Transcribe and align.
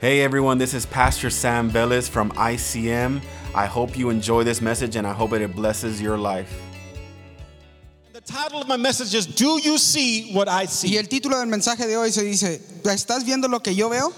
Hey 0.00 0.20
everyone, 0.20 0.58
this 0.58 0.74
is 0.74 0.86
Pastor 0.86 1.28
Sam 1.28 1.72
Velez 1.72 2.08
from 2.08 2.30
ICM. 2.30 3.20
I 3.52 3.66
hope 3.66 3.98
you 3.98 4.10
enjoy 4.10 4.44
this 4.44 4.62
message 4.62 4.94
and 4.94 5.04
I 5.04 5.12
hope 5.12 5.32
it 5.32 5.52
blesses 5.56 6.00
your 6.00 6.16
life. 6.16 6.52
The 8.12 8.20
title 8.20 8.60
of 8.60 8.68
my 8.68 8.76
message 8.76 9.12
is 9.12 9.26
Do 9.26 9.58
You 9.60 9.76
See 9.76 10.30
What 10.32 10.46
I 10.46 10.66
See? 10.66 10.90
Y 10.90 10.98
el 10.98 11.08
título 11.08 11.36
del 11.40 11.48
mensaje 11.48 11.88
de 11.88 11.96
hoy 11.96 12.12
se 12.12 12.22
dice, 12.22 12.60
¿estás 12.84 13.24
viendo 13.24 13.48
lo 13.48 13.58
que 13.58 13.74
yo 13.74 13.88
veo? 13.88 14.12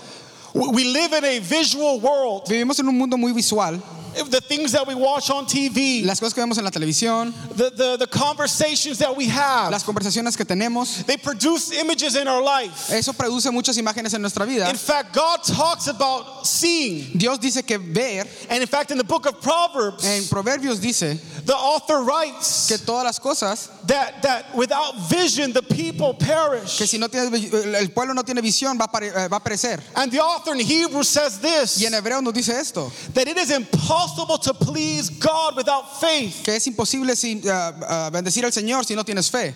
We 0.53 0.69
we 0.69 0.85
live 0.85 1.15
in 1.15 1.25
a 1.25 1.39
visual 1.39 1.99
world. 1.99 2.47
Vivimos 2.47 2.79
en 2.79 2.87
un 2.87 2.99
mundo 2.99 3.17
muy 3.17 3.33
visual. 3.33 3.81
The 4.31 4.41
things 4.41 4.73
that 4.73 4.87
we 4.87 4.95
watch 4.95 5.31
on 5.31 5.47
TV, 5.47 6.05
Las 6.05 6.21
cosas 6.21 6.35
que 6.35 6.43
vemos 6.43 6.59
en 6.59 6.65
la 6.65 6.71
televisión, 6.71 7.33
the, 7.57 7.71
the, 7.71 7.97
the 7.97 8.07
conversations 8.07 8.99
that 8.99 9.17
we 9.17 9.27
have, 9.27 9.71
las 9.71 9.85
conversaciones 9.85 10.37
que 10.37 10.45
tenemos, 10.45 11.05
they 11.07 11.17
produce 11.17 11.73
images 11.73 12.17
in 12.17 12.27
our 12.27 12.43
life. 12.43 12.91
eso 12.91 13.13
produce 13.13 13.51
muchas 13.51 13.77
imágenes 13.79 14.15
en 14.15 14.23
nuestra 14.23 14.45
vida. 14.45 14.69
In 14.69 14.77
fact, 14.77 15.15
God 15.15 15.43
talks 15.45 15.87
about 15.87 16.47
seeing. 16.47 17.17
Dios 17.17 17.39
dice 17.39 17.63
que 17.65 17.79
ver, 17.79 18.27
And 18.49 18.61
in 18.61 18.67
fact, 18.67 18.91
in 18.91 18.99
the 18.99 19.05
book 19.05 19.27
of 19.27 19.41
Proverbs, 19.41 20.05
en 20.05 20.25
Proverbios 20.25 20.81
dice 20.81 21.21
the 21.45 21.55
author 21.55 22.03
writes 22.03 22.69
que 22.69 22.79
todas 22.79 23.05
las 23.05 23.19
cosas, 23.19 23.71
that, 23.87 24.23
that 24.23 24.55
without 24.55 24.97
vision, 25.09 25.53
the 25.53 25.63
people 25.63 26.15
perish. 26.15 26.79
que 26.79 26.87
si 26.87 26.99
no 26.99 27.09
tienes, 27.09 27.53
el 27.55 27.89
pueblo 27.91 28.15
no 28.15 28.23
tiene 28.23 28.41
visión, 28.41 28.79
va 28.79 28.87
a, 28.93 29.05
eh, 29.05 29.29
va 29.29 29.37
a 29.37 29.41
perecer. 29.41 29.81
And 29.95 30.11
the 30.11 30.21
author 30.21 30.55
in 30.55 30.61
Hebrews 30.61 31.09
says 31.09 31.39
this 31.41 31.81
Y 31.81 31.87
en 31.87 31.93
hebreo 31.95 32.23
nos 32.23 32.33
dice 32.33 32.51
esto, 32.51 32.91
that 33.15 33.29
it 33.29 33.37
is 33.37 33.51
impossible 33.51 34.00
to 34.43 34.55
please 34.55 35.11
God 35.11 35.57
without 35.57 36.01
faith. 36.01 36.43
que 36.45 36.55
es 36.55 36.67
imposible 36.67 37.15
sin, 37.17 37.43
ah, 37.49 37.73
ah, 37.89 38.11
bendecir 38.13 38.45
al 38.45 38.53
Señor 38.53 38.85
si 38.85 38.95
no 38.95 39.05
tienes 39.05 39.31
fe. 39.31 39.55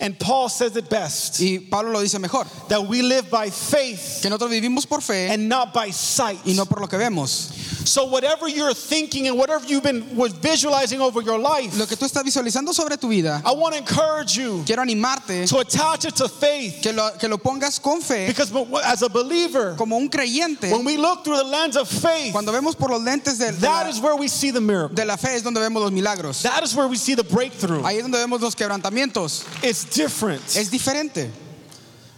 And 0.00 0.18
Paul 0.18 0.48
says 0.48 0.76
it 0.76 0.88
best 0.88 1.40
Y 1.40 1.58
Pablo 1.68 1.90
lo 1.90 2.00
dice 2.00 2.18
mejor, 2.18 2.46
that 2.68 2.80
we 2.86 3.02
live 3.02 3.28
by 3.30 3.50
faith 3.50 4.20
que 4.22 4.30
nosotros 4.30 4.50
vivimos 4.50 4.86
por 4.88 5.00
fe 5.00 5.28
and 5.28 5.48
not 5.48 5.74
by 5.74 5.90
sight. 5.90 6.38
y 6.46 6.54
no 6.54 6.64
por 6.64 6.80
lo 6.80 6.86
que 6.86 6.96
vemos. 6.96 7.50
So, 7.84 8.04
whatever 8.04 8.48
you're 8.48 8.74
thinking 8.74 9.26
and 9.28 9.36
whatever 9.38 9.64
you've 9.66 9.82
been 9.82 10.02
visualizing 10.40 11.00
over 11.00 11.22
your 11.22 11.38
life, 11.38 11.76
Lo 11.78 11.86
que 11.86 11.96
tú 11.96 12.04
estás 12.04 12.22
visualizando 12.24 12.72
sobre 12.74 12.96
tu 12.96 13.08
vida, 13.08 13.42
I 13.44 13.52
want 13.52 13.74
to 13.74 13.78
encourage 13.80 14.36
you 14.36 14.62
quiero 14.66 14.82
animarte 14.82 15.46
to 15.48 15.58
attach 15.58 16.04
it 16.04 16.14
to 16.16 16.28
faith. 16.28 16.82
que 16.82 16.92
lo, 16.92 17.10
que 17.18 17.28
lo 17.28 17.38
pongas 17.38 17.80
con 17.80 18.00
fe, 18.00 18.26
Because 18.28 18.52
as 18.84 19.02
a 19.02 19.08
believer, 19.08 19.74
como 19.76 19.96
un 19.96 20.08
creyente. 20.08 20.70
when 20.70 20.84
we 20.84 20.96
look 20.96 21.24
through 21.24 21.36
the 21.38 21.44
lens 21.44 21.76
of 21.76 21.88
faith, 21.88 22.32
Cuando 22.32 22.52
vemos 22.52 22.76
por 22.76 22.90
los 22.90 23.00
lentes 23.02 23.38
de, 23.38 23.46
de 23.52 23.60
that 23.60 23.84
la, 23.84 23.88
is 23.88 24.00
where 24.00 24.16
we 24.16 24.28
see 24.28 24.50
the 24.50 24.60
miracle. 24.60 24.94
de 24.94 25.04
la 25.04 25.16
fe 25.16 25.34
es 25.36 25.42
donde 25.42 25.60
vemos 25.60 25.82
los 25.82 25.90
milagros. 25.90 26.42
That 26.42 26.62
is 26.62 26.74
where 26.74 26.86
we 26.88 26.96
see 26.96 27.14
the 27.14 27.24
breakthrough. 27.24 27.82
Ahí 27.84 27.96
es 27.96 28.02
donde 28.02 28.18
vemos 28.18 28.40
los 28.40 28.54
quebrantamientos. 28.54 29.44
It's 29.62 29.84
different. 29.84 30.42
Es 30.56 30.70
diferente. 30.70 31.30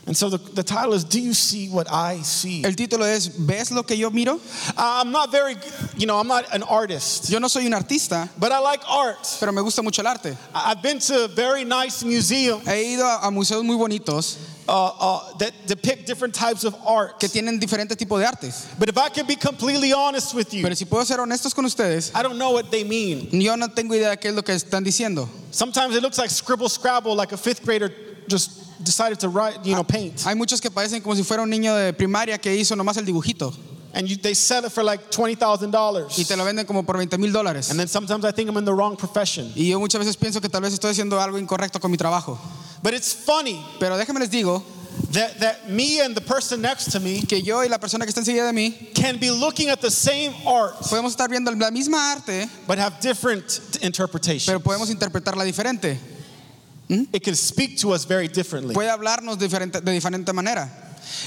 And 0.05 0.17
so 0.17 0.29
the, 0.29 0.39
the 0.39 0.65
title 0.65 0.95
is 0.95 1.05
Do 1.05 1.21
You 1.21 1.33
See 1.33 1.69
What 1.69 1.87
I 1.89 2.23
See? 2.23 2.65
El 2.65 2.73
título 2.75 3.03
es 3.05 3.29
¿Ves 3.29 3.71
lo 3.71 3.85
que 3.85 3.95
yo 3.97 4.11
miro? 4.11 4.41
I'm 4.77 5.13
not 5.13 5.31
very, 5.31 5.55
you 5.97 6.07
know, 6.07 6.19
I'm 6.19 6.27
not 6.27 6.53
an 6.53 6.65
artist, 6.65 7.31
Yo 7.31 7.39
no 7.39 7.47
soy 7.47 7.67
un 7.67 7.73
artista, 7.73 8.29
but 8.37 8.51
I 8.51 8.59
like 8.59 8.81
art. 8.89 9.37
pero 9.39 9.53
me 9.53 9.63
gusta 9.63 9.81
mucho 9.81 10.03
el 10.03 10.09
arte. 10.09 10.37
I've 10.53 10.83
been 10.83 10.99
to 10.99 11.29
very 11.29 11.63
nice 11.65 12.03
museums 12.03 12.67
He 12.67 12.95
ido 12.95 13.05
a, 13.05 13.21
a 13.29 13.31
museos 13.31 13.63
muy 13.65 13.77
bonitos 13.77 14.39
uh, 14.69 14.91
uh, 14.99 15.37
that 15.39 15.53
depict 15.69 16.05
different 16.09 16.35
types 16.35 16.65
of 16.65 16.75
art. 16.85 17.21
que 17.21 17.29
tienen 17.29 17.61
diferentes 17.61 17.97
tipos 17.97 18.19
de 18.19 18.27
artes. 18.27 18.67
But 18.81 18.89
if 18.89 18.99
I 18.99 19.09
can 19.09 19.25
be 19.27 19.37
completely 19.37 19.93
honest 19.93 20.35
with 20.35 20.53
you, 20.53 20.63
Pero 20.65 20.75
si 20.75 20.85
puedo 20.85 21.05
ser 21.07 21.19
honestos 21.19 21.55
con 21.55 21.65
ustedes, 21.65 22.11
I 22.13 22.25
don't 22.25 22.39
know 22.39 22.51
what 22.51 22.73
they 22.73 22.83
mean. 22.83 23.29
yo 23.41 23.55
no 23.55 23.69
tengo 23.69 23.95
idea 23.95 24.11
de 24.11 24.17
qué 24.17 24.31
es 24.31 24.35
lo 24.35 24.43
que 24.43 24.53
están 24.55 24.83
diciendo. 24.85 25.29
Sometimes 25.53 25.95
it 25.95 26.03
looks 26.03 26.19
like 26.19 26.31
scribble 26.31 26.69
scrabble, 26.69 27.15
like 27.15 27.31
a 27.31 27.37
fifth 27.37 27.65
grader 27.65 27.93
just 28.27 28.62
decided 28.83 29.19
to 29.19 29.29
write, 29.29 29.59
you 29.65 29.75
know, 29.75 29.85
paint. 29.85 30.25
Hay 30.27 30.35
muchos 30.35 30.61
que 30.61 30.71
parecen 30.71 31.03
como 31.03 31.15
si 31.15 31.23
fuera 31.23 31.43
un 31.43 31.51
niño 31.51 31.75
de 31.75 31.93
primaria 31.93 32.39
que 32.39 32.55
hizo 32.55 32.75
nomás 32.77 32.97
el 32.97 33.05
dibujito 33.05 33.53
And 33.95 34.09
you, 34.09 34.17
they 34.17 34.33
sell 34.33 34.65
it 34.65 34.73
for 34.73 34.83
like 34.83 35.11
$20,000. 35.11 36.19
y 36.19 36.25
te 36.25 36.35
lo 36.35 36.45
venden 36.45 36.67
como 36.67 36.83
por 36.83 36.97
20 36.97 37.19
mil 37.19 37.31
dólares. 37.31 37.71
And 37.71 37.79
then 37.79 37.89
sometimes 37.89 38.25
I 38.25 38.33
think 38.33 38.49
I'm 38.49 38.57
in 38.57 38.65
the 38.65 38.73
wrong 38.73 38.97
profession. 38.97 39.53
Y 39.55 39.69
yo 39.69 39.79
muchas 39.79 39.99
veces 40.01 40.17
pienso 40.17 40.41
que 40.41 40.49
tal 40.49 40.63
vez 40.63 40.73
estoy 40.73 40.93
haciendo 40.93 41.21
algo 41.21 41.39
incorrecto 41.39 41.79
con 41.79 41.91
mi 41.91 41.99
trabajo. 41.99 42.39
But 42.83 42.95
it's 42.95 43.13
funny 43.13 43.63
Pero 43.79 43.97
déjenme 43.99 44.19
les 44.19 44.31
digo 44.31 44.63
that, 45.13 45.39
that 45.41 45.69
me 45.69 46.01
and 46.01 46.15
the 46.15 46.21
person 46.23 46.63
next 46.63 46.91
to 46.93 47.01
me 47.01 47.23
que 47.29 47.43
yo 47.43 47.63
y 47.63 47.69
la 47.69 47.79
persona 47.79 48.05
que 48.07 48.11
está 48.11 48.21
enseguida 48.21 48.47
de 48.47 48.53
mí 48.53 48.93
can 48.95 49.19
be 49.19 49.31
looking 49.31 49.69
at 49.69 49.81
the 49.81 49.91
same 49.91 50.35
art 50.47 50.75
podemos 50.89 51.13
estar 51.15 51.29
viendo 51.29 51.51
la 51.51 51.71
misma 51.71 52.13
arte, 52.13 52.49
but 52.67 52.79
have 52.79 52.99
different 53.01 53.61
interpretations. 53.83 54.47
pero 54.47 54.59
podemos 54.61 54.89
interpretarla 54.89 55.45
diferente. 55.45 56.01
It 56.89 57.23
can 57.23 57.35
speak 57.35 57.79
to 57.81 57.93
us 57.93 58.07
very 58.07 58.29
differently. 58.29 58.75
Puede 58.75 58.91
hablarnos 58.91 59.39
diferente, 59.39 59.81
de 59.81 59.93
diferente 59.93 60.33
manera. 60.33 60.82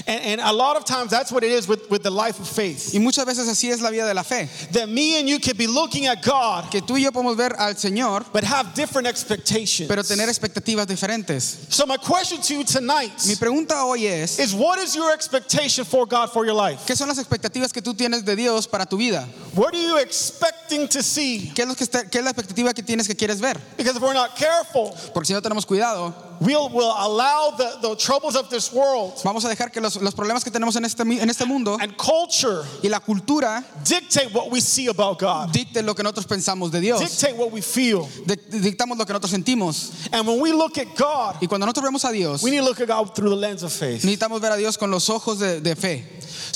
And, 0.06 0.22
and 0.24 0.40
a 0.40 0.52
lot 0.52 0.76
of 0.76 0.84
times 0.84 1.10
that's 1.10 1.30
what 1.32 1.42
it 1.44 1.50
is 1.52 1.66
with, 1.68 1.90
with 1.90 2.02
the 2.02 2.10
life 2.10 2.38
of 2.40 2.48
faith. 2.48 2.92
Y 2.94 2.98
muchas 3.00 3.24
veces 3.24 3.48
así 3.48 3.70
es 3.70 3.80
la 3.80 3.90
vida 3.90 4.06
de 4.06 4.14
la 4.14 4.22
fe. 4.22 4.48
That 4.72 4.88
me 4.88 5.18
and 5.18 5.28
you 5.28 5.38
can 5.38 5.56
be 5.56 5.66
looking 5.66 6.06
at 6.06 6.22
God 6.22 6.70
Que 6.70 6.80
tú 6.80 6.94
y 6.96 7.02
yo 7.02 7.10
podemos 7.10 7.36
ver 7.36 7.54
al 7.58 7.74
Señor, 7.74 8.24
but 8.32 8.44
have 8.44 8.74
different 8.74 9.06
expectations. 9.06 9.88
pero 9.88 10.02
tener 10.02 10.28
expectativas 10.28 10.86
diferentes. 10.86 11.56
So 11.72 11.86
my 11.86 11.96
question 11.96 12.40
to 12.42 12.54
you 12.54 12.64
tonight 12.64 13.12
Mi 13.26 13.34
pregunta 13.36 13.84
hoy 13.84 14.06
es, 14.06 14.38
is 14.38 14.54
what 14.54 14.78
is 14.78 14.94
your 14.94 15.12
expectation 15.12 15.84
for 15.84 16.06
God 16.06 16.32
for 16.32 16.44
your 16.44 16.54
life? 16.54 16.80
¿qué 16.86 16.96
son 16.96 17.08
las 17.08 17.18
expectativas 17.18 17.72
que 17.72 17.82
tú 17.82 17.94
tienes 17.94 18.24
de 18.24 18.36
Dios 18.36 18.66
para 18.66 18.86
tu 18.86 18.96
vida? 18.96 19.26
What 19.54 19.74
are 19.74 19.82
you 19.82 19.96
expecting 19.98 20.88
to 20.88 21.02
see? 21.02 21.52
¿Qué 21.54 21.62
es, 21.62 21.68
lo 21.68 21.74
que 21.74 21.84
está- 21.84 22.04
qué 22.10 22.18
es 22.18 22.24
la 22.24 22.30
expectativa 22.30 22.74
que 22.74 22.82
tienes 22.82 23.06
que 23.06 23.14
quieres 23.14 23.40
ver? 23.40 23.58
Because 23.76 23.96
if 23.96 24.02
we're 24.02 24.12
not 24.14 24.36
careful, 24.36 24.94
Porque 25.14 25.26
si 25.26 25.32
no 25.32 25.40
tenemos 25.40 25.64
cuidado, 25.66 26.12
we'll, 26.40 26.68
we'll 26.70 26.94
allow 26.98 27.50
the, 27.56 27.78
the 27.82 27.94
troubles 27.96 28.36
of 28.36 28.48
this 28.50 28.72
world 28.72 29.14
vamos 29.24 29.44
a 29.44 29.48
dejar 29.48 29.70
que 29.72 29.80
los, 29.80 29.96
los 30.00 30.14
problemas 30.14 30.44
que 30.44 30.50
tenemos 30.50 30.76
en 30.76 30.84
este, 30.84 31.02
en 31.02 31.28
este 31.30 31.44
mundo 31.46 31.76
and 31.80 31.96
culture 31.96 32.62
y 32.82 32.88
la 32.88 33.00
cultura 33.00 33.64
dictate 33.84 34.28
what 34.34 34.50
we 34.50 34.60
see 34.60 34.88
about 34.88 35.18
God, 35.18 35.50
dicten 35.52 35.84
lo 35.86 35.94
que 35.94 36.02
nosotros 36.02 36.26
pensamos 36.26 36.70
de 36.70 36.80
Dios. 36.80 37.00
dictate 37.00 37.34
what 37.36 37.50
we 37.52 37.60
feel. 37.60 38.08
Di- 38.26 38.36
Dictamos 38.60 38.96
lo 38.98 39.04
que 39.04 39.12
nosotros 39.12 39.30
sentimos. 39.30 40.08
And 40.12 40.26
when 40.26 40.40
we 40.40 40.52
look 40.52 40.78
at 40.78 40.94
God, 40.96 41.36
Y 41.40 41.46
cuando 41.46 41.66
nosotros 41.66 41.84
vemos 41.84 42.04
a 42.04 42.12
Dios, 42.12 42.42
we 42.42 42.50
need 42.50 42.58
to 42.58 42.64
look 42.64 42.80
at 42.80 42.88
God 42.88 43.14
through 43.14 43.30
the 43.30 43.36
lens 43.36 43.62
of 43.62 43.72
faith. 43.72 44.02
necesitamos 44.04 44.40
ver 44.40 44.52
a 44.52 44.56
Dios 44.56 44.76
con 44.76 44.90
los 44.90 45.08
ojos 45.08 45.38
de, 45.38 45.60
de 45.60 45.74
fe. 45.76 46.04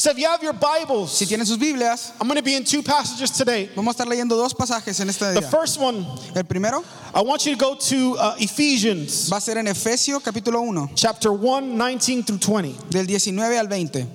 So 0.01 0.11
if 0.13 0.17
you 0.19 0.27
have 0.27 0.43
your 0.43 0.55
Bibles, 0.55 1.13
Si 1.13 1.27
tienen 1.27 1.45
sus 1.47 1.59
Biblias, 1.59 2.13
I'm 2.19 2.27
going 2.27 2.39
to 2.39 2.43
be 2.43 2.55
in 2.55 2.65
two 2.65 2.83
passages 2.83 3.31
today. 3.31 3.69
vamos 3.77 3.95
a 3.95 4.03
estar 4.03 4.09
leyendo 4.09 4.35
dos 4.35 4.55
pasajes 4.55 4.99
en 4.99 5.11
este 5.11 5.35
The 5.35 5.41
día. 5.41 5.51
first 5.51 5.79
one, 5.79 6.07
El 6.35 6.45
primero 6.45 6.83
I 7.15 7.21
want 7.21 7.45
you 7.45 7.55
to 7.55 7.59
go 7.63 7.75
to 7.75 8.17
uh, 8.19 8.35
Ephesians 8.39 9.29
va 9.31 9.37
a 9.37 9.41
ser 9.43 9.59
en 9.59 9.67
Efesios 9.67 10.23
capítulo 10.23 10.63
1, 10.63 10.93
chapter 10.95 11.31
1, 11.33 11.77
19 11.77 12.23
through 12.25 12.39
20. 12.39 12.75
del 12.89 13.07
19 13.07 13.59
al 13.59 13.69
20. 13.69 14.07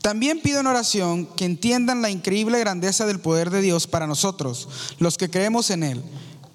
También 0.00 0.40
pido 0.40 0.60
en 0.60 0.68
oración 0.68 1.26
que 1.34 1.44
entiendan 1.44 2.02
la 2.02 2.10
increíble 2.10 2.60
grandeza 2.60 3.04
del 3.04 3.18
poder 3.18 3.50
de 3.50 3.62
Dios 3.62 3.88
para 3.88 4.06
nosotros, 4.06 4.68
los 5.00 5.18
que 5.18 5.28
creemos 5.28 5.70
en 5.70 5.82
Él. 5.82 6.02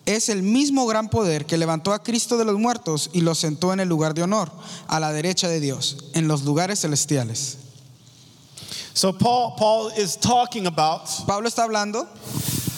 Es 0.07 0.29
el 0.29 0.41
mismo 0.41 0.87
gran 0.87 1.09
poder 1.09 1.45
que 1.45 1.57
levantó 1.57 1.91
a 1.93 2.01
Cristo 2.01 2.37
de 2.37 2.45
los 2.45 2.57
muertos 2.57 3.09
y 3.11 3.19
lo 3.21 3.35
sentó 3.35 3.73
en 3.73 3.81
el 3.81 3.89
lugar 3.89 4.13
de 4.13 4.23
honor, 4.23 4.49
a 4.87 4.99
la 5.01 5.11
derecha 5.11 5.49
de 5.49 5.59
Dios, 5.59 5.97
en 6.13 6.27
los 6.29 6.43
lugares 6.43 6.79
celestiales. 6.79 7.57
So 8.93 9.11
Paul, 9.13 9.53
Paul 9.57 9.91
is 9.97 10.15
talking 10.17 10.65
about, 10.65 11.01
Pablo 11.27 11.47
está 11.47 11.63
hablando 11.63 12.07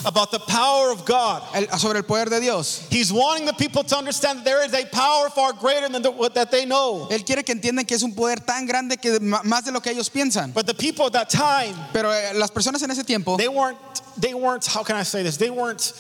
about 0.06 0.31
the 0.31 0.40
power 0.40 0.91
of 0.91 1.06
God. 1.06 1.44
el- 1.53 1.67
sobre 1.79 2.00
el 2.00 2.03
poder 2.03 2.29
de 2.29 2.40
Dios. 2.41 2.81
He's 2.90 3.12
wanting 3.12 3.46
the 3.46 3.53
people 3.53 3.84
to 3.84 3.96
understand 3.96 4.40
that 4.40 4.46
there 4.46 4.66
is 4.66 4.73
a 4.73 4.85
power 4.88 5.29
far 5.29 5.53
greater 5.53 5.88
than 5.88 6.01
the, 6.01 6.09
what 6.11 6.34
that 6.34 6.50
they 6.51 6.66
know. 6.66 7.07
Él 7.11 7.23
quiere 7.25 7.44
que 7.44 7.53
entiendan 7.53 7.85
que 7.88 7.96
es 7.96 8.01
un 8.03 8.13
poder 8.16 8.40
tan 8.40 8.66
grande 8.66 8.97
que 8.97 9.19
más 9.19 9.63
de 9.63 9.72
lo 9.72 9.79
que 9.81 9.91
ellos 9.91 10.09
piensan. 10.09 10.51
But 10.53 10.66
the 10.66 10.73
people 10.73 11.06
at 11.06 11.13
that 11.13 11.29
time, 11.29 11.75
Pero 11.94 12.11
eh, 12.11 12.34
las 12.34 12.50
personas 12.50 12.81
en 12.81 12.90
ese 12.91 13.03
tiempo 13.06 13.38
they 13.38 13.47
weren't, 13.47 13.78
they 14.17 14.34
weren't, 14.34 14.66
how 14.66 14.84
can 14.84 14.96
I 14.97 15.03
say 15.03 15.22
this? 15.23 15.38
They 15.38 15.51
weren't 15.51 15.94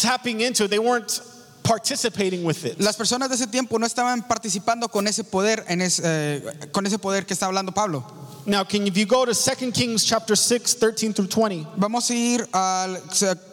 tapping 0.00 0.40
into. 0.40 0.68
They 0.68 0.78
weren't 0.78 1.20
participating 1.62 2.44
with 2.44 2.64
it. 2.64 2.78
Las 2.80 2.96
personas 2.96 3.28
de 3.28 3.34
ese 3.34 3.46
tiempo 3.48 3.78
no 3.78 3.86
estaban 3.86 4.22
participando 4.26 4.88
con 4.88 5.06
ese 5.08 5.24
poder, 5.24 5.64
en 5.68 5.80
es- 5.82 6.00
eh, 6.04 6.42
con 6.72 6.86
ese 6.86 6.98
poder 6.98 7.26
que 7.26 7.34
está 7.34 7.46
hablando 7.46 7.72
Pablo. 7.72 8.04
Now, 8.48 8.62
can 8.62 8.86
if 8.86 8.96
you 8.96 9.06
go 9.06 9.24
to 9.24 9.34
2 9.34 9.72
Kings 9.72 10.04
chapter 10.04 10.36
6, 10.36 10.76
13 10.78 11.12
through 11.12 11.26
20, 11.26 11.66
Vamos 11.76 12.08
a 12.10 12.14
ir 12.14 12.46
al 12.52 13.02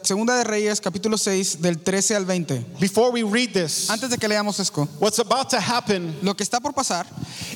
Segunda 0.03 0.35
de 0.37 0.43
Reyes, 0.43 0.79
capítulo 0.79 1.17
6, 1.17 1.59
del 1.59 1.77
13 1.81 2.15
al 2.15 2.25
20. 2.25 2.63
before 2.79 3.09
we 3.11 3.23
read 3.23 3.51
this, 3.53 3.89
Antes 3.89 4.11
de 4.11 4.17
que 4.17 4.27
leamos 4.27 4.59
esto, 4.59 4.87
what's 4.99 5.17
about 5.17 5.49
to 5.49 5.59
happen 5.59 6.13
lo 6.21 6.35
que 6.35 6.43
está 6.45 6.59
por 6.61 6.73
pasar, 6.73 7.07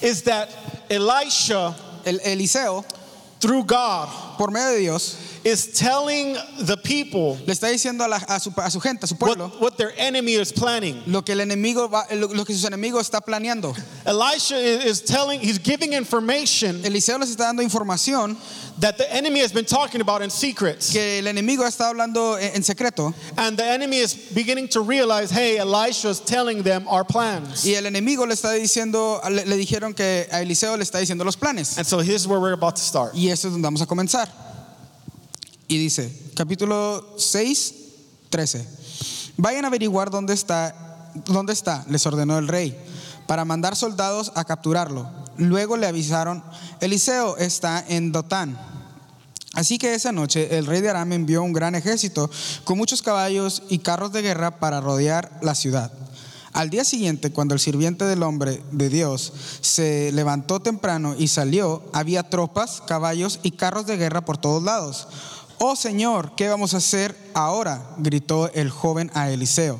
is 0.01 0.23
that 0.23 0.49
Elisha, 0.89 1.75
el 2.05 2.19
Eliseo, 2.25 2.83
through 3.39 3.63
God, 3.63 4.09
por 4.37 4.51
medio 4.51 4.71
de 4.73 4.79
Dios, 4.79 5.17
is 5.43 5.67
telling 5.73 6.35
the 6.59 6.75
people 6.77 7.37
Le 7.45 7.53
está 7.53 7.67
diciendo 7.69 8.03
a, 8.03 8.07
la- 8.07 8.17
a 8.27 8.39
su, 8.39 8.51
a 8.57 8.69
su 8.69 8.79
gente, 8.79 9.03
a 9.05 9.07
su 9.07 9.15
pueblo, 9.15 9.47
what, 9.47 9.61
what 9.61 9.77
their 9.77 9.93
enemy 9.97 10.33
is 10.35 10.51
planning. 10.51 11.01
lo 11.07 11.21
que 11.23 11.33
el 11.33 11.39
enemigo 11.41 11.89
va- 11.89 12.05
lo, 12.13 12.27
lo 12.27 12.43
que 12.45 12.53
sus 12.53 12.65
enemigos 12.65 13.09
está 13.09 13.21
planeando. 13.21 13.73
Elisha 14.05 14.57
is, 14.59 15.01
telling, 15.01 15.39
he's 15.39 15.57
giving 15.59 15.93
information 15.93 16.83
Eliseo 16.85 17.17
les 17.19 17.29
está 17.35 17.45
dando 17.45 17.61
información 17.63 18.35
that 18.79 18.97
the 18.97 19.11
enemy 19.13 19.39
has 19.39 19.51
been 19.51 19.65
talking 19.65 20.01
about 20.01 20.21
in 20.21 20.29
secret. 20.29 20.79
que 20.91 21.19
el 21.19 21.25
enemigo 21.27 21.65
está 21.65 21.89
hablando 21.89 22.37
en, 22.39 22.55
en 22.55 22.63
secreto 22.63 23.13
And 23.37 23.57
the 23.57 23.65
enemy 23.65 23.97
is 23.97 24.13
beginning 24.33 24.67
to 24.69 24.81
realize, 24.81 25.31
hey, 25.31 25.57
Elisha 25.57 26.09
is 26.09 26.19
telling 26.19 26.61
them 26.63 26.87
our 26.87 27.03
plans. 27.05 27.65
y 27.65 27.73
el 27.75 27.85
enemigo 27.85 28.25
le 28.27 28.33
está 28.33 28.51
diciendo, 28.53 29.19
le, 29.29 29.45
le 29.45 29.55
dijeron 29.57 29.95
que 29.95 30.27
a 30.31 30.41
Eliseo 30.41 30.75
le 30.77 30.83
está 30.83 30.99
diciendo 30.99 31.23
los 31.23 31.35
planes. 31.35 31.77
And 31.77 31.85
so 31.87 31.99
here's 31.99 32.27
where 32.27 32.39
we're 32.39 32.53
about 32.53 32.75
to 32.75 32.81
start. 32.81 33.13
Y 33.15 33.29
esto 33.29 33.47
es 33.47 33.53
donde 33.53 33.65
vamos 33.65 33.81
a 33.81 33.85
comenzar. 33.85 34.26
Y 35.67 35.77
dice, 35.77 36.11
capítulo 36.33 37.15
6, 37.17 37.73
13. 38.29 38.67
Vayan 39.37 39.65
a 39.65 39.67
averiguar 39.67 40.09
dónde 40.09 40.33
está, 40.33 41.11
dónde 41.25 41.53
está, 41.53 41.85
les 41.89 42.05
ordenó 42.05 42.37
el 42.37 42.47
rey, 42.47 42.77
para 43.27 43.43
mandar 43.43 43.75
soldados 43.75 44.31
a 44.35 44.45
capturarlo. 44.45 45.09
Luego 45.37 45.75
le 45.75 45.87
avisaron, 45.87 46.43
Eliseo 46.79 47.37
está 47.37 47.83
en 47.87 48.11
Dotán. 48.11 48.57
Así 49.53 49.77
que 49.77 49.93
esa 49.93 50.11
noche 50.11 50.57
el 50.57 50.67
rey 50.67 50.81
de 50.81 50.89
Aram 50.89 51.11
envió 51.13 51.43
un 51.43 51.51
gran 51.51 51.75
ejército 51.75 52.29
con 52.63 52.77
muchos 52.77 53.01
caballos 53.01 53.63
y 53.69 53.79
carros 53.79 54.11
de 54.11 54.21
guerra 54.21 54.59
para 54.59 54.81
rodear 54.81 55.39
la 55.41 55.55
ciudad. 55.55 55.91
Al 56.53 56.69
día 56.71 56.83
siguiente, 56.83 57.31
cuando 57.31 57.53
el 57.53 57.59
sirviente 57.59 58.05
del 58.05 58.23
hombre 58.23 58.63
de 58.71 58.89
Dios 58.89 59.31
se 59.61 60.11
levantó 60.11 60.59
temprano 60.59 61.15
y 61.17 61.27
salió, 61.27 61.83
había 61.93 62.23
tropas, 62.23 62.81
caballos 62.87 63.39
y 63.43 63.51
carros 63.51 63.85
de 63.85 63.97
guerra 63.97 64.21
por 64.21 64.37
todos 64.37 64.63
lados. 64.63 65.07
Oh 65.59 65.75
Señor, 65.75 66.33
¿qué 66.35 66.49
vamos 66.49 66.73
a 66.73 66.77
hacer 66.77 67.17
ahora? 67.33 67.95
gritó 67.97 68.51
el 68.53 68.69
joven 68.69 69.09
a 69.15 69.31
Eliseo. 69.31 69.79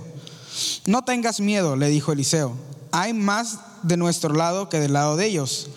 No 0.85 1.03
tengas 1.03 1.39
miedo, 1.39 1.75
le 1.75 1.87
dijo 1.87 2.11
Eliseo. 2.11 2.53
Hay 2.91 3.13
más 3.13 3.59
de 3.83 3.95
nuestro 3.95 4.33
lado 4.33 4.69
que 4.69 4.79
del 4.79 4.93
lado 4.93 5.15
de 5.17 5.27
ellos. 5.27 5.69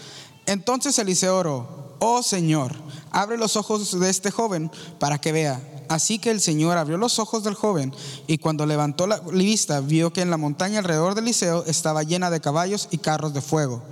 Entonces 0.47 0.99
Eliseo 0.99 1.37
oró, 1.37 1.97
oh 1.99 2.23
Señor, 2.23 2.75
abre 3.11 3.37
los 3.37 3.57
ojos 3.57 3.99
de 3.99 4.09
este 4.09 4.31
joven 4.31 4.71
para 4.99 5.21
que 5.21 5.33
vea. 5.33 5.61
Así 5.91 6.21
que 6.21 6.31
el 6.31 6.41
Señor 6.41 6.79
abrió 6.79 6.97
los 6.99 7.19
ojos 7.19 7.43
del 7.43 7.55
joven 7.55 7.93
y 8.29 8.39
cuando 8.39 8.65
levantó 8.65 9.09
la 9.09 9.19
vista 9.19 9.81
vio 9.81 10.13
que 10.13 10.21
en 10.21 10.31
la 10.31 10.37
montaña 10.37 10.79
alrededor 10.79 11.17
de 11.17 11.21
Eliseo 11.21 11.65
estaba 11.65 12.05
llena 12.05 12.31
de 12.31 12.41
caballos 12.41 12.87
y 12.93 12.99
carros 12.99 13.35
de 13.35 13.41
fuego. 13.41 13.83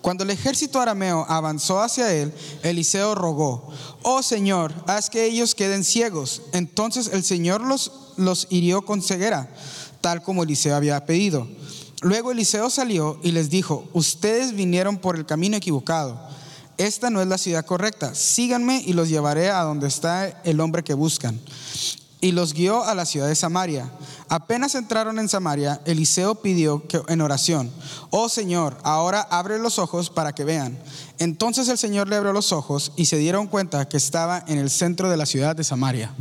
Cuando 0.00 0.24
el 0.24 0.30
ejército 0.30 0.80
arameo 0.80 1.24
avanzó 1.28 1.80
hacia 1.80 2.12
él, 2.12 2.34
Eliseo 2.64 3.14
rogó, 3.14 3.70
oh 4.02 4.24
Señor, 4.24 4.74
haz 4.88 5.08
que 5.08 5.24
ellos 5.24 5.54
queden 5.54 5.84
ciegos. 5.84 6.42
Entonces 6.52 7.10
el 7.12 7.22
Señor 7.22 7.60
los, 7.60 7.92
los 8.16 8.48
hirió 8.50 8.82
con 8.82 9.00
ceguera, 9.00 9.48
tal 10.00 10.24
como 10.24 10.42
Eliseo 10.42 10.74
había 10.74 11.06
pedido. 11.06 11.46
Luego 12.02 12.32
Eliseo 12.32 12.70
salió 12.70 13.20
y 13.22 13.30
les 13.30 13.50
dijo, 13.50 13.84
ustedes 13.92 14.52
vinieron 14.52 14.98
por 14.98 15.14
el 15.14 15.26
camino 15.26 15.56
equivocado. 15.56 16.25
Esta 16.78 17.10
no 17.10 17.20
es 17.20 17.28
la 17.28 17.38
ciudad 17.38 17.64
correcta. 17.64 18.14
Síganme 18.14 18.82
y 18.84 18.92
los 18.92 19.08
llevaré 19.08 19.50
a 19.50 19.62
donde 19.62 19.88
está 19.88 20.28
el 20.44 20.60
hombre 20.60 20.84
que 20.84 20.94
buscan. 20.94 21.40
Y 22.20 22.32
los 22.32 22.54
guió 22.54 22.82
a 22.84 22.94
la 22.94 23.04
ciudad 23.04 23.28
de 23.28 23.34
Samaria. 23.34 23.90
Apenas 24.28 24.74
entraron 24.74 25.18
en 25.18 25.28
Samaria, 25.28 25.80
Eliseo 25.84 26.34
pidió 26.36 26.86
que, 26.88 27.00
en 27.08 27.20
oración, 27.20 27.70
oh 28.10 28.28
Señor, 28.28 28.76
ahora 28.82 29.20
abre 29.30 29.58
los 29.58 29.78
ojos 29.78 30.10
para 30.10 30.34
que 30.34 30.44
vean. 30.44 30.78
Entonces 31.18 31.68
el 31.68 31.78
Señor 31.78 32.08
le 32.08 32.16
abrió 32.16 32.32
los 32.32 32.52
ojos 32.52 32.92
y 32.96 33.06
se 33.06 33.18
dieron 33.18 33.46
cuenta 33.46 33.88
que 33.88 33.96
estaba 33.96 34.42
en 34.48 34.58
el 34.58 34.70
centro 34.70 35.10
de 35.10 35.16
la 35.16 35.26
ciudad 35.26 35.54
de 35.54 35.62
Samaria. 35.62 36.12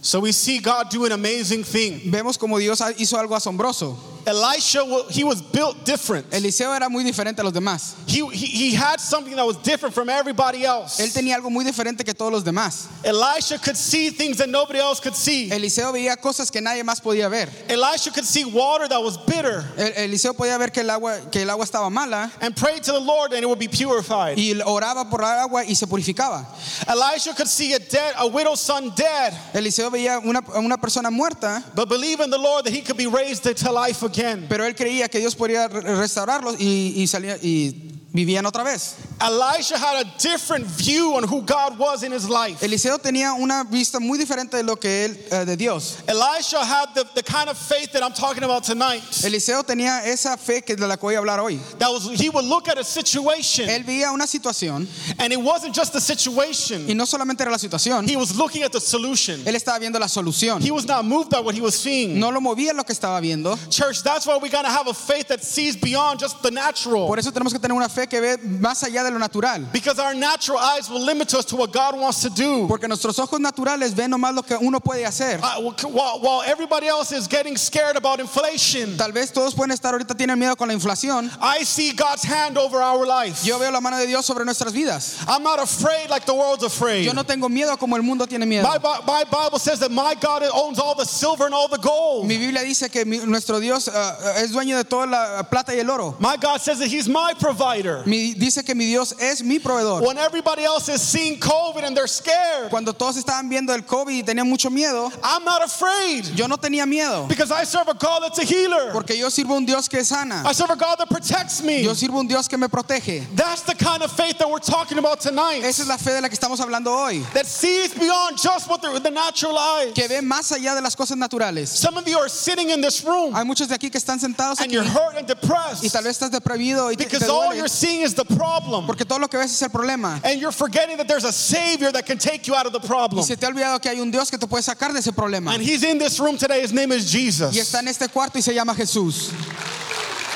So 0.00 0.20
we 0.20 0.32
see 0.32 0.60
God 0.60 0.90
do 0.92 1.04
an 1.06 1.12
amazing 1.12 1.64
thing. 1.64 2.10
Vemos 2.10 2.38
como 2.38 2.58
Dios 2.58 2.82
hizo 2.98 3.18
algo 3.18 3.34
asombroso. 3.34 3.98
Elisha, 4.28 4.84
he 5.10 5.24
was 5.24 5.40
built 5.40 5.84
different. 5.86 6.26
Eliseo 6.30 6.74
era 6.74 6.88
muy 6.90 7.02
diferente 7.02 7.38
a 7.40 7.42
los 7.42 7.52
demás. 7.54 7.94
He, 8.06 8.20
he, 8.28 8.46
he 8.70 8.74
had 8.74 9.00
something 9.00 9.34
that 9.34 9.46
was 9.46 9.56
different 9.62 9.94
from 9.94 10.10
everybody 10.10 10.64
else. 10.66 11.00
Él 11.00 11.10
tenía 11.14 11.34
algo 11.34 11.50
muy 11.50 11.64
diferente 11.64 12.04
que 12.04 12.12
todos 12.12 12.30
los 12.30 12.44
demás. 12.44 12.88
Elisha 13.04 13.58
could 13.58 13.76
see 13.76 14.10
things 14.10 14.36
that 14.36 14.50
nobody 14.50 14.78
else 14.80 15.00
could 15.00 15.14
see. 15.14 15.48
Eliseo 15.50 15.92
veía 15.92 16.14
cosas 16.20 16.50
que 16.50 16.60
nadie 16.60 16.84
más 16.84 17.00
podía 17.00 17.30
ver. 17.30 17.48
Elisha 17.70 18.10
could 18.10 18.26
see 18.26 18.44
water 18.44 18.86
that 18.86 19.02
was 19.02 19.16
bitter 19.16 19.64
El- 19.78 19.92
Eliseo 20.10 20.34
podía 20.34 20.58
ver 20.58 20.70
que 20.72 20.82
el 20.82 20.90
agua, 20.90 21.18
que 21.32 21.40
el 21.40 21.48
agua 21.48 21.64
estaba 21.64 21.90
mala 21.90 22.30
and 22.42 22.54
pray 22.54 22.78
to 22.80 22.92
the 22.92 23.00
Lord 23.00 23.32
and 23.32 23.42
it 23.42 23.46
would 23.46 23.58
be 23.58 23.68
purified. 23.68 24.36
y 24.36 24.52
oraba 24.66 25.08
por 25.08 25.20
el 25.22 25.26
agua 25.26 25.64
y 25.64 25.72
se 25.74 25.86
purificaba. 25.86 26.44
Elisha 26.86 27.34
could 27.34 27.48
see 27.48 27.72
a 27.72 27.78
dead, 27.78 28.14
a 28.18 28.26
widow's 28.26 28.60
son 28.60 28.90
dead, 28.94 29.32
Eliseo 29.54 29.90
veía 29.90 30.20
una, 30.22 30.42
una 30.54 30.76
persona 30.76 31.10
muerta, 31.10 31.64
but 31.74 31.88
believe 31.88 32.20
in 32.20 32.28
the 32.28 32.36
Lord 32.38 32.66
that 32.66 32.74
he 32.74 32.82
could 32.82 32.98
be 32.98 33.06
raised 33.06 33.44
to 33.44 33.72
life 33.72 34.02
again. 34.02 34.17
Pero 34.48 34.64
él 34.64 34.74
creía 34.74 35.08
que 35.08 35.18
Dios 35.18 35.34
podía 35.36 35.68
re- 35.68 35.80
restaurarlos 35.96 36.56
y, 36.60 36.92
y 36.96 37.06
salía 37.06 37.36
y 37.42 37.97
vivían 38.18 38.44
otra 38.46 38.64
vez. 38.64 38.96
Elisha 39.20 39.76
had 39.76 40.06
a 40.06 40.18
different 40.18 40.64
view 40.64 41.14
on 41.16 41.24
who 41.24 41.42
God 41.42 41.78
was 41.78 42.02
in 42.02 42.12
his 42.12 42.28
life. 42.28 42.60
Eliseo 42.62 42.98
tenía 42.98 43.32
una 43.32 43.64
vista 43.64 43.98
muy 44.00 44.18
diferente 44.18 44.56
de 44.56 44.62
lo 44.62 44.76
que 44.76 45.04
él 45.06 45.16
eh, 45.30 45.44
de 45.44 45.56
Dios. 45.56 46.02
Elisha 46.08 46.64
had 46.64 46.94
the, 46.94 47.04
the 47.14 47.22
kind 47.22 47.48
of 47.48 47.56
faith 47.56 47.92
that 47.92 48.02
I'm 48.02 48.12
talking 48.12 48.42
about 48.44 48.64
tonight. 48.64 49.02
Eliseo 49.24 49.62
tenía 49.64 50.04
esa 50.04 50.36
fe 50.36 50.62
que 50.62 50.76
de 50.76 50.86
la 50.86 50.96
que 50.96 51.02
voy 51.02 51.14
a 51.14 51.18
hablar 51.18 51.40
hoy. 51.40 51.58
That 51.78 51.90
was 51.90 52.08
he 52.20 52.28
would 52.30 52.44
look 52.44 52.68
at 52.68 52.78
a 52.78 52.84
situation 52.84 53.68
Él 53.68 53.84
veía 53.84 54.12
una 54.12 54.26
situación 54.26 54.86
and 55.18 55.32
it 55.32 55.40
wasn't 55.40 55.74
just 55.74 55.92
the 55.92 56.00
situation. 56.00 56.88
y 56.88 56.94
no 56.94 57.04
solamente 57.04 57.42
era 57.42 57.50
la 57.50 57.58
situación, 57.58 58.08
He 58.08 58.16
was 58.16 58.36
looking 58.36 58.62
at 58.62 58.72
the 58.72 58.80
solution. 58.80 59.40
él 59.44 59.54
estaba 59.54 59.78
viendo 59.78 59.98
la 59.98 60.08
solución. 60.08 60.60
He 60.62 60.70
was 60.70 60.86
not 60.86 61.04
moved 61.04 61.30
by 61.30 61.40
what 61.40 61.54
he 61.54 61.60
was 61.60 61.74
seeing. 61.74 62.18
No 62.18 62.30
lo 62.30 62.40
movía 62.40 62.72
lo 62.74 62.84
que 62.84 62.94
estaba 62.94 63.20
viendo. 63.20 63.56
Church, 63.70 64.02
that's 64.02 64.26
why 64.26 64.36
we 64.36 64.48
gotta 64.48 64.68
have 64.70 64.86
a 64.88 64.94
faith 64.94 65.28
that 65.28 65.42
sees 65.42 65.76
beyond 65.76 66.20
just 66.20 66.42
the 66.42 66.50
natural. 66.50 67.06
Por 67.06 67.18
eso 67.18 67.30
tenemos 67.30 67.52
que 67.52 67.58
tener 67.58 67.76
una 67.76 67.88
fe 67.88 68.07
que 68.08 68.20
ve 68.20 68.36
más 68.38 68.82
allá 68.82 69.04
de 69.04 69.10
lo 69.10 69.18
natural. 69.18 69.60
Because 69.72 69.98
our 69.98 70.14
natural 70.14 70.58
eyes 70.58 70.88
will 70.88 71.04
limit 71.04 71.32
us 71.34 71.44
to 71.46 71.56
what 71.56 71.72
God 71.72 71.98
wants 71.98 72.20
to 72.22 72.30
do. 72.30 72.66
Porque 72.68 72.88
nuestros 72.88 73.18
ojos 73.18 73.38
naturales 73.40 73.94
ven 73.94 74.10
nomás 74.10 74.34
lo 74.34 74.42
que 74.42 74.56
uno 74.60 74.80
puede 74.80 75.04
hacer. 75.04 75.40
Uh, 75.42 75.70
while, 75.88 76.20
while 76.20 76.42
everybody 76.42 76.86
else 76.86 77.12
is 77.12 77.26
getting 77.26 77.56
scared 77.56 77.96
about 77.96 78.20
inflation, 78.20 78.96
Tal 78.96 79.12
vez 79.12 79.32
todos 79.32 79.54
pueden 79.54 79.72
estar 79.72 79.92
ahorita 79.92 80.14
tienen 80.16 80.38
miedo 80.38 80.56
con 80.56 80.68
la 80.68 80.74
inflación. 80.74 81.30
I 81.40 81.62
see 81.64 81.92
God's 81.92 82.22
hand 82.24 82.56
over 82.58 82.78
our 82.80 83.06
life. 83.06 83.44
Yo 83.44 83.58
veo 83.58 83.70
la 83.70 83.80
mano 83.80 83.96
de 83.98 84.06
Dios 84.06 84.24
sobre 84.26 84.44
nuestras 84.44 84.72
vidas. 84.72 85.24
I'm 85.28 85.42
not 85.42 85.58
afraid 85.60 86.10
like 86.10 86.24
the 86.26 86.34
world's 86.34 86.64
afraid. 86.64 87.04
Yo 87.04 87.12
no 87.12 87.22
tengo 87.22 87.48
miedo 87.48 87.76
como 87.78 87.96
el 87.96 88.02
mundo 88.02 88.26
tiene 88.26 88.46
miedo. 88.46 88.62
My, 88.64 88.78
my 89.06 89.24
Bible 89.24 89.58
says 89.58 89.80
that 89.80 89.90
my 89.90 90.14
God 90.20 90.42
owns 90.54 90.78
all 90.78 90.94
the 90.94 91.04
silver 91.04 91.44
and 91.46 91.54
all 91.54 91.68
the 91.68 91.78
gold. 91.78 92.26
Mi 92.26 92.38
Biblia 92.38 92.62
dice 92.64 92.90
que 92.90 93.04
mi- 93.04 93.24
nuestro 93.24 93.60
Dios 93.60 93.88
ah, 93.88 94.16
es 94.36 94.52
dueño 94.52 94.76
de 94.76 94.84
toda 94.84 95.06
la 95.06 95.42
plata 95.44 95.72
y 95.74 95.78
el 95.80 95.90
oro. 95.90 96.16
My 96.20 96.36
God 96.36 96.60
says 96.60 96.78
that 96.78 96.88
He's 96.88 97.08
my 97.08 97.34
provider. 97.38 97.87
Mi- 98.06 98.34
dice 98.34 98.64
que 98.64 98.74
mi 98.74 98.86
Dios 98.86 99.14
es 99.18 99.42
mi 99.42 99.58
proveedor. 99.58 100.02
When 100.02 100.18
everybody 100.18 100.64
else 100.64 100.88
is 100.88 101.00
seeing 101.02 101.38
COVID 101.38 101.84
and 101.84 101.96
they're 101.96 102.06
scared, 102.08 102.70
Cuando 102.70 102.92
todos 102.92 103.16
estaban 103.16 103.48
viendo 103.48 103.74
el 103.74 103.82
COVID 103.82 104.14
y 104.14 104.22
tenían 104.22 104.48
mucho 104.48 104.70
miedo, 104.70 105.10
I'm 105.22 105.44
not 105.44 105.62
afraid 105.62 106.24
yo 106.34 106.46
no 106.46 106.56
tenía 106.56 106.86
miedo. 106.86 107.28
because 107.28 107.50
I 107.50 107.64
serve 107.64 107.88
a 107.88 107.94
God 107.94 108.22
that's 108.22 108.38
a 108.38 108.44
healer. 108.44 108.92
Porque 108.92 109.16
yo 109.16 109.28
sirvo 109.28 109.56
un 109.56 109.64
Dios 109.64 109.88
que 109.88 110.02
sana. 110.04 110.42
I 110.46 110.52
serve 110.52 110.70
a 110.70 110.76
God 110.76 110.96
that 110.98 111.08
protects 111.08 111.62
me. 111.62 111.82
Yo 111.82 111.92
sirvo 111.94 112.18
un 112.20 112.26
Dios 112.26 112.48
que 112.48 112.58
me 112.58 112.68
protege. 112.68 113.26
That's 113.34 113.62
the 113.62 113.74
kind 113.74 114.02
of 114.02 114.10
faith 114.12 114.38
that 114.38 114.48
we're 114.50 114.58
talking 114.58 114.98
about 114.98 115.20
tonight. 115.20 115.62
Esa 115.64 115.82
es 115.82 115.88
la 115.88 115.96
fe 115.98 116.12
de 116.12 116.20
la 116.20 116.28
que 116.28 116.36
estamos 116.36 116.60
hablando 116.60 116.92
hoy. 116.92 117.24
That 117.34 117.46
sees 117.46 117.94
beyond 117.94 118.38
just 118.38 118.68
what 118.68 118.80
the, 118.82 118.98
the 119.00 119.10
natural 119.10 119.56
eye. 119.58 119.92
Que 119.94 120.08
ve 120.08 120.20
más 120.22 120.50
allá 120.52 120.74
de 120.74 120.80
las 120.82 120.94
cosas 120.94 121.16
naturales. 121.16 121.68
Some 121.68 121.96
of 121.96 122.06
you 122.06 122.18
are 122.18 122.28
sitting 122.28 122.70
in 122.70 122.80
this 122.80 123.04
room 123.04 123.34
Hay 123.34 123.44
muchos 123.44 123.68
de 123.68 123.74
aquí 123.74 123.90
que 123.90 123.98
están 123.98 124.18
sentados 124.20 124.60
and 124.60 124.70
aquí 124.70 124.74
you're 124.74 124.84
hurt 124.84 125.16
and 125.16 125.28
y 125.28 125.34
depressed 125.34 125.92
tal 125.92 126.04
vez 126.04 126.16
estás 126.20 126.30
deprimido 126.30 126.90
y 126.92 126.96
te, 126.96 127.04
te 127.04 127.10
because 127.10 127.28
all 127.28 127.46
duele 127.48 127.56
you're 127.56 127.68
seeing 127.78 128.02
is 128.02 128.14
the 128.14 128.24
problem. 128.24 128.86
porque 128.86 129.04
todo 129.06 129.18
lo 129.20 129.28
que 129.28 129.38
ves 129.38 129.52
es 129.52 129.62
el 129.62 129.68
problema. 129.70 130.20
And 130.24 130.40
you're 130.40 130.52
forgetting 130.52 130.96
that 130.98 131.06
there's 131.08 131.24
a 131.24 131.32
Savior 131.32 131.90
that 131.92 132.06
can 132.06 132.18
take 132.18 132.46
you 132.46 132.54
out 132.54 132.66
of 132.66 132.72
the 132.72 132.80
problem. 132.80 133.20
Y 133.20 133.24
se 133.24 133.36
te 133.36 133.46
ha 133.46 133.50
olvidado 133.50 133.80
que 133.80 133.90
hay 133.90 134.00
un 134.00 134.10
Dios 134.10 134.30
que 134.30 134.38
te 134.38 134.46
puede 134.46 134.62
sacar 134.62 134.92
de 134.92 134.98
ese 134.98 135.12
problema. 135.12 135.52
And 135.54 135.62
He's 135.62 135.82
in 135.84 135.98
this 135.98 136.18
room 136.20 136.36
today. 136.36 136.60
His 136.60 136.72
name 136.72 136.92
is 136.92 137.10
Jesus. 137.10 137.54
Y 137.54 137.60
está 137.60 137.78
en 137.80 137.88
este 137.88 138.08
cuarto 138.08 138.38
y 138.38 138.42
se 138.42 138.52
llama 138.54 138.74
Jesús. 138.74 139.32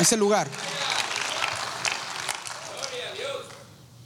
Ese 0.01 0.17
lugar. 0.17 0.47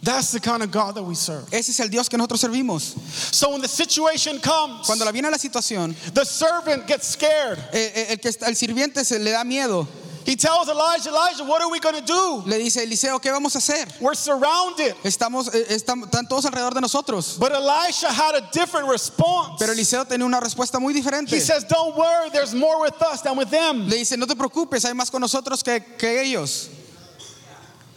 That's 0.02 0.31
the 0.31 0.38
kind 0.38 0.62
of 0.62 0.71
God 0.71 0.95
that 0.95 1.02
we 1.02 1.16
serve. 1.16 1.45
Ese 1.52 1.71
es 1.71 1.81
el 1.81 1.88
Dios 1.88 2.09
que 2.09 2.16
nosotros 2.16 2.40
servimos. 2.40 2.95
So 3.35 3.50
when 3.50 3.61
the 3.61 3.66
situation 3.69 4.38
comes, 4.38 4.87
Cuando 4.87 5.05
la 5.05 5.11
viene 5.11 5.28
la 5.31 5.37
situación, 5.37 5.97
the 6.14 6.25
servant 6.25 6.87
gets 6.87 7.09
scared. 7.09 7.59
eh, 7.73 7.90
eh, 7.93 8.07
el, 8.11 8.16
que 8.19 8.31
está- 8.31 8.47
el 8.47 8.55
sirviente 8.55 9.05
se 9.05 9.19
le 9.19 9.33
da 9.33 9.43
miedo. 9.43 9.88
He 10.26 10.35
tells 10.35 10.68
Elijah, 10.68 11.09
Elijah, 11.11 11.45
what 11.45 11.62
are 11.62 11.71
we 11.71 11.78
going 11.78 11.95
to 11.95 12.04
do? 12.04 12.42
Le 12.47 12.59
dice, 12.59 12.83
Eliseo, 12.83 13.21
¿qué 13.21 13.30
vamos 13.30 13.54
a 13.54 13.59
hacer? 13.59 13.87
We're 14.00 14.16
surrounded. 14.16 14.97
Estamos, 15.04 15.54
eh, 15.54 15.66
estamos, 15.71 16.09
están 16.09 16.28
todos 16.28 16.45
alrededor 16.45 16.75
de 16.75 16.80
nosotros. 16.80 17.38
But 17.38 17.52
Elisha 17.52 18.09
had 18.09 18.35
a 18.35 18.49
different 18.52 18.88
response. 18.88 19.54
Pero 19.61 19.73
Eliseo 19.73 20.04
tenía 20.04 20.26
una 20.26 20.40
respuesta 20.40 20.80
muy 20.80 20.92
diferente. 20.92 21.30
He 21.30 21.40
says, 21.40 21.64
Don't 21.64 21.97
worry, 21.97 22.30
there's 22.30 22.54
more 22.54 22.80
with 22.80 23.00
us 23.02 23.23
than 23.23 23.37
with 23.37 23.50
them. 23.50 23.88
Le 23.88 23.99
dice, 23.99 24.16
no 24.16 24.26
te 24.26 24.35
preocupes, 24.35 24.85
hay 24.85 24.95
más 24.95 25.11
con 25.11 25.21
nosotros 25.21 25.62
que, 25.62 25.80
que 25.97 26.23
ellos. 26.23 26.71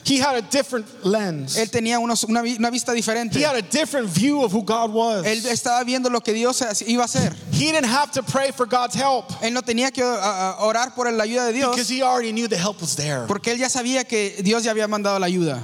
He 0.09 0.17
had 0.17 0.35
a 0.35 0.41
different 0.41 0.87
lens. 1.05 1.55
Él 1.55 1.69
tenía 1.69 1.99
unos- 1.99 2.23
una, 2.27 2.41
una 2.41 2.71
vista 2.71 2.93
diferente. 2.93 3.35
He 3.37 3.43
had 3.43 3.55
a 3.55 3.61
different 3.61 4.07
view 4.09 4.41
of 4.43 4.51
who 4.51 4.63
God 4.63 4.91
was. 4.91 5.23
Él 5.25 5.45
estaba 5.45 5.83
viendo 5.85 6.09
lo 6.09 6.19
que 6.19 6.33
Dios 6.33 6.59
iba 6.87 7.01
a 7.03 7.05
hacer. 7.05 7.31
He 7.51 7.71
didn't 7.71 7.85
have 7.85 8.11
to 8.13 8.23
pray 8.23 8.51
for 8.51 8.65
God's 8.65 8.95
help 8.95 9.29
Él 9.43 9.53
no 9.53 9.61
tenía 9.61 9.91
que 9.93 10.03
uh, 10.03 10.07
uh, 10.07 10.65
orar 10.65 10.95
por 10.95 11.11
la 11.11 11.23
ayuda 11.23 11.47
de 11.47 11.53
Dios. 11.53 11.75
because 11.75 11.89
he 11.89 12.01
already 12.01 12.31
knew 12.31 12.47
the 12.47 12.57
help 12.57 12.81
was 12.81 12.95
there. 12.95 13.25
porque 13.27 13.51
él 13.51 13.57
ya 13.59 13.67
sabía 13.67 14.03
que 14.07 14.41
Dios 14.41 14.63
ya 14.63 14.71
había 14.71 14.87
mandado 14.87 15.19
la 15.19 15.27
ayuda. 15.27 15.61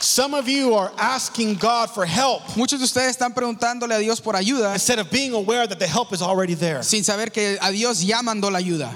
Some 0.00 0.32
of 0.34 0.48
you 0.48 0.74
are 0.74 0.92
asking 0.96 1.56
God 1.56 1.90
for 1.90 2.06
help 2.06 2.42
Muchos 2.56 2.78
de 2.78 2.84
ustedes 2.86 3.16
están 3.16 3.34
preguntándole 3.34 3.94
a 3.94 3.98
Dios 3.98 4.20
por 4.20 4.34
ayuda 4.36 4.72
instead 4.72 4.98
of 5.00 5.10
being 5.10 5.34
aware 5.34 5.66
that 5.66 5.78
the 5.80 5.86
help 5.86 6.12
is 6.12 6.22
already 6.22 6.54
there. 6.54 6.82
sin 6.82 7.02
saber 7.02 7.30
que 7.32 7.58
a 7.60 7.72
Dios 7.72 8.00
ya 8.02 8.22
mandó 8.22 8.50
la 8.50 8.58
ayuda. 8.58 8.90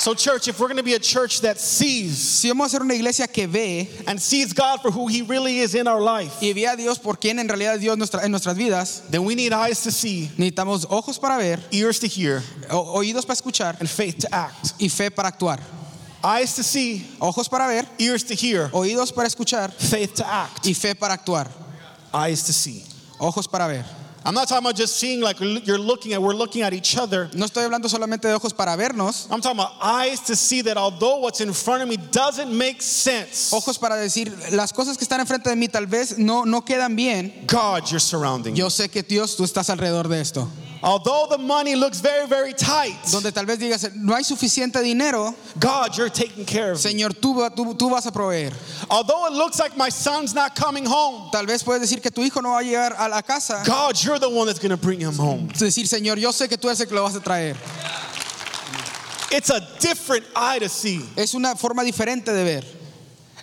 So, 0.00 0.14
church, 0.14 0.48
if 0.48 0.58
we're 0.58 0.68
going 0.68 0.78
to 0.78 0.82
be 0.82 0.94
a 0.94 0.98
church 0.98 1.42
that 1.42 1.58
sees 1.60 2.16
Si 2.16 2.48
vamos 2.48 2.68
a 2.68 2.70
ser 2.70 2.80
una 2.82 2.94
iglesia 2.94 3.28
que 3.28 3.46
ve 3.46 3.86
and 4.06 4.18
sees 4.18 4.54
God 4.54 4.80
for 4.80 4.90
who 4.90 5.08
He 5.08 5.20
really 5.20 5.58
is 5.58 5.74
in 5.74 5.86
our 5.86 6.00
life, 6.00 6.40
y 6.40 6.54
ve 6.54 6.64
a 6.64 6.74
Dios 6.74 6.96
por 6.98 7.16
quien 7.16 7.38
en 7.38 7.46
realidad 7.46 7.78
Dios 7.78 7.98
nuestra- 7.98 8.24
en 8.24 8.30
nuestras 8.32 8.56
vidas, 8.56 9.02
then 9.10 9.24
we 9.24 9.34
need 9.34 9.52
eyes 9.52 9.82
to 9.82 9.90
see, 9.92 10.30
necesitamos 10.38 10.86
ojos 10.88 11.18
para 11.18 11.36
ver, 11.36 11.58
ears 11.70 11.98
to 11.98 12.06
hear, 12.06 12.42
oídos 12.70 13.26
para 13.26 13.34
escuchar 13.36 13.76
and 13.78 13.90
faith 13.90 14.20
to 14.20 14.34
act. 14.34 14.72
y 14.80 14.88
fe 14.88 15.10
para 15.10 15.28
actuar. 15.30 15.60
Eyes 16.24 16.54
to 16.56 16.62
see, 16.62 17.06
Ojos 17.20 17.46
para 17.48 17.66
ver, 17.68 17.86
ears 17.98 18.22
to 18.24 18.34
hear, 18.34 18.70
oídos 18.72 19.14
para 19.14 19.26
escuchar 19.28 19.70
faith 19.70 20.14
to 20.14 20.26
act. 20.26 20.64
y 20.66 20.72
fe 20.72 20.94
para 20.94 21.12
actuar. 21.14 21.46
Eyes 22.14 22.42
to 22.44 22.54
see. 22.54 22.84
Ojos 23.20 23.46
para 23.46 23.66
ver. 23.68 23.84
I'm 24.24 24.34
not 24.34 24.48
talking 24.48 24.64
about 24.64 24.76
just 24.76 24.96
seeing 24.96 25.20
like 25.20 25.40
you're 25.40 25.78
looking 25.78 26.12
at, 26.12 26.20
we're 26.20 26.34
looking 26.34 26.62
at 26.62 26.74
each 26.74 26.96
other. 26.96 27.30
No 27.34 27.46
estoy 27.46 27.64
hablando 27.64 27.88
solamente 27.88 28.28
de 28.28 28.34
ojos 28.34 28.52
para 28.52 28.76
vernos, 28.76 29.26
I'm 29.30 29.40
talking 29.40 29.58
about 29.58 29.72
eyes 29.80 30.20
to 30.26 30.36
see 30.36 30.62
that 30.62 30.76
although 30.76 31.18
what's 31.18 31.40
in 31.40 31.52
front 31.54 31.82
of 31.82 31.88
me 31.88 31.96
doesn't 31.96 32.56
make 32.56 32.82
sense, 32.82 33.52
ojos 33.52 33.78
para 33.78 33.96
decir 33.96 34.30
las 34.52 34.72
cosas 34.72 34.98
que 34.98 35.04
están 35.04 35.20
enfrente 35.20 35.48
de 35.48 35.56
mí 35.56 35.68
tal 35.68 35.86
vez 35.86 36.18
no, 36.18 36.44
no 36.44 36.62
quedan 36.62 36.94
bien. 36.94 37.46
God, 37.46 37.90
you're 37.90 38.00
surrounding. 38.00 38.54
Yo 38.54 38.68
sé 38.68 38.90
que 38.90 39.02
Dios, 39.02 39.36
tú 39.36 39.44
estás 39.44 39.70
alrededor 39.70 40.08
de 40.08 40.20
esto. 40.20 40.48
Although 40.82 41.26
the 41.28 41.38
money 41.38 41.76
looks 41.76 42.00
very, 42.00 42.26
very 42.26 42.54
tight, 42.54 42.96
Donde 43.12 43.32
tal 43.34 43.44
vez 43.44 43.58
digas, 43.58 43.94
no 43.94 44.14
hay 44.14 44.22
suficiente 44.22 44.82
dinero, 44.82 45.34
God, 45.58 45.96
you're 45.96 46.08
taking 46.08 46.46
care 46.46 46.72
of. 46.72 46.78
Señor, 46.78 47.12
tú, 47.12 47.34
tú, 47.54 47.74
tú 47.76 47.90
vas 47.90 48.06
a 48.06 48.12
proveer. 48.12 48.52
Although 48.88 49.26
it 49.26 49.32
looks 49.32 49.58
like 49.58 49.76
my 49.76 49.90
son's 49.90 50.34
not 50.34 50.54
coming 50.54 50.86
home, 50.86 51.30
Tal 51.32 51.44
vez 51.44 51.62
puedes 51.62 51.82
decir 51.82 52.00
que 52.00 52.10
tu 52.10 52.22
hijo 52.22 52.40
no 52.40 52.50
va 52.50 52.60
a 52.60 52.62
llegar 52.62 52.94
a 52.98 53.08
la 53.08 53.20
casa. 53.20 53.62
God, 53.66 54.02
you're 54.02 54.18
the 54.18 54.30
one 54.30 54.46
that's 54.46 54.58
going 54.58 54.70
to 54.70 54.78
bring 54.78 55.00
him 55.00 55.14
home. 55.14 55.50
Es 55.52 55.60
decir, 55.60 55.86
Señor, 55.86 56.18
yo 56.18 56.30
sé 56.30 56.48
que 56.48 56.56
tú 56.56 56.68
eres 56.68 56.80
el 56.80 56.86
que 56.86 56.94
lo 56.94 57.02
vas 57.02 57.14
a 57.14 57.20
traer. 57.20 57.56
It's 59.32 59.50
a 59.50 59.60
different 59.78 60.24
eye 60.34 60.58
to 60.58 60.68
see. 60.68 61.00
Es 61.16 61.34
una 61.34 61.54
forma 61.56 61.84
diferente 61.84 62.32
de 62.32 62.42
ver. 62.42 62.79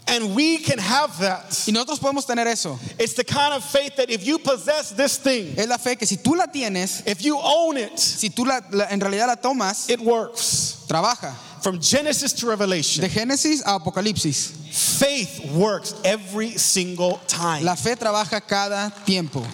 And 0.09 0.35
we 0.35 0.57
can 0.59 0.77
have 0.79 1.19
that. 1.19 1.63
Y 1.67 1.73
nosotros 1.73 1.99
podemos 1.99 2.25
tener 2.25 2.47
eso. 2.47 2.79
It's 2.97 3.13
the 3.13 3.23
kind 3.25 3.53
of 3.53 3.63
faith 3.63 3.95
that 3.97 4.09
if 4.09 4.25
you 4.25 4.39
possess 4.39 4.91
this 4.91 5.17
thing, 5.17 5.53
Es 5.57 5.67
la 5.67 5.77
fe 5.77 5.95
que 5.95 6.07
si 6.07 6.15
tú 6.17 6.35
la 6.37 6.45
tienes, 6.45 7.05
if 7.05 7.21
you 7.23 7.37
own 7.41 7.75
it, 7.77 7.99
si 7.99 8.29
tú 8.29 8.45
la, 8.45 8.61
la- 8.71 8.87
en 8.89 8.99
realidad 9.01 9.27
la 9.27 9.35
tomas, 9.35 9.89
it 9.89 9.99
works. 9.99 10.85
trabaja. 10.87 11.33
From 11.61 11.81
Genesis 11.81 12.31
to 12.33 12.47
Revelation, 12.47 13.03
De 13.03 13.09
Génesis 13.09 13.61
a 13.65 13.77
Apocalipsis. 13.79 14.51
faith 14.71 15.51
works 15.51 15.93
every 16.05 16.51
single 16.51 17.19
time. 17.27 17.65
La 17.65 17.75
fe 17.75 17.95
trabaja 17.95 18.39
cada 18.47 18.93
tiempo. 19.05 19.45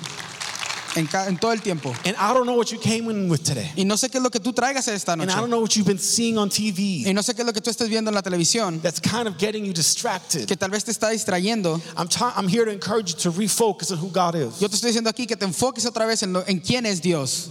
En, 0.96 1.10
en 1.28 1.38
todo 1.38 1.52
el 1.54 1.62
tiempo. 1.62 1.92
And 2.06 2.16
I 2.18 2.34
don't 2.34 2.46
know 2.46 2.56
what 2.56 2.72
you 2.72 2.78
came 2.80 3.10
in 3.10 3.28
with 3.30 3.42
today. 3.44 3.72
Y 3.76 3.84
no 3.84 3.96
sé 3.96 4.10
qué 4.12 4.18
es 4.18 4.24
lo 4.24 4.30
que 4.30 4.40
tú 4.40 4.54
traigas 4.54 4.88
esta 4.88 5.16
noche. 5.16 5.30
And 5.30 5.32
I 5.32 5.42
don't 5.42 5.50
know 5.50 5.60
what 5.60 5.76
you've 5.76 5.88
been 5.88 5.98
seeing 5.98 6.38
on 6.38 6.50
TV 6.50 7.06
Y 7.08 7.14
no 7.14 7.22
sé 7.22 7.34
qué 7.34 7.40
es 7.42 7.46
lo 7.48 7.52
que 7.54 7.62
tú 7.62 7.70
estés 7.72 7.90
viendo 7.90 8.10
en 8.10 8.16
la 8.16 8.22
televisión. 8.22 8.80
that's 8.82 9.00
kind 9.00 9.28
of 9.28 9.38
getting 9.40 9.66
you 9.66 9.74
distracted. 9.74 10.48
Que 10.48 10.56
tal 10.56 10.70
vez 10.70 10.84
te 10.84 10.92
está 10.92 11.10
distrayendo. 11.10 11.82
I'm, 11.98 12.08
I'm 12.36 12.48
here 12.48 12.66
to 12.66 12.72
encourage 12.72 13.12
you 13.12 13.18
to 13.22 13.32
refocus 13.32 13.92
on 13.92 13.98
who 13.98 14.10
God 14.10 14.36
is 14.36 14.60
Yo 14.60 14.68
te 14.68 14.76
estoy 14.76 14.92
diciendo 14.92 15.10
aquí 15.10 15.26
que 15.28 15.36
te 15.36 15.46
enfoques 15.46 15.86
otra 15.86 16.06
vez 16.06 16.22
en, 16.22 16.34
lo- 16.34 16.44
en 16.48 16.60
quién 16.60 16.86
es 16.86 17.02
Dios. 17.02 17.50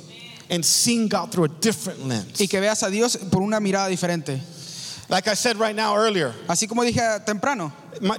and 0.51 0.65
seeing 0.65 1.09
God 1.09 1.31
through 1.33 1.45
a 1.47 1.49
different 1.61 1.99
lens. 2.07 2.41
Y 2.41 2.47
que 2.47 2.61
veas 2.61 2.83
a 2.83 2.91
Dios 2.91 3.17
por 3.31 3.43
una 3.43 3.59
mirada 3.59 3.89
diferente. 3.89 4.39
Like 5.09 5.27
I 5.27 5.35
said 5.35 5.57
right 5.59 5.75
now 5.75 5.95
earlier, 5.97 6.33
Así 6.47 6.69
como 6.69 6.85
dije 6.85 7.01
temprano. 7.27 7.73
my, 8.01 8.17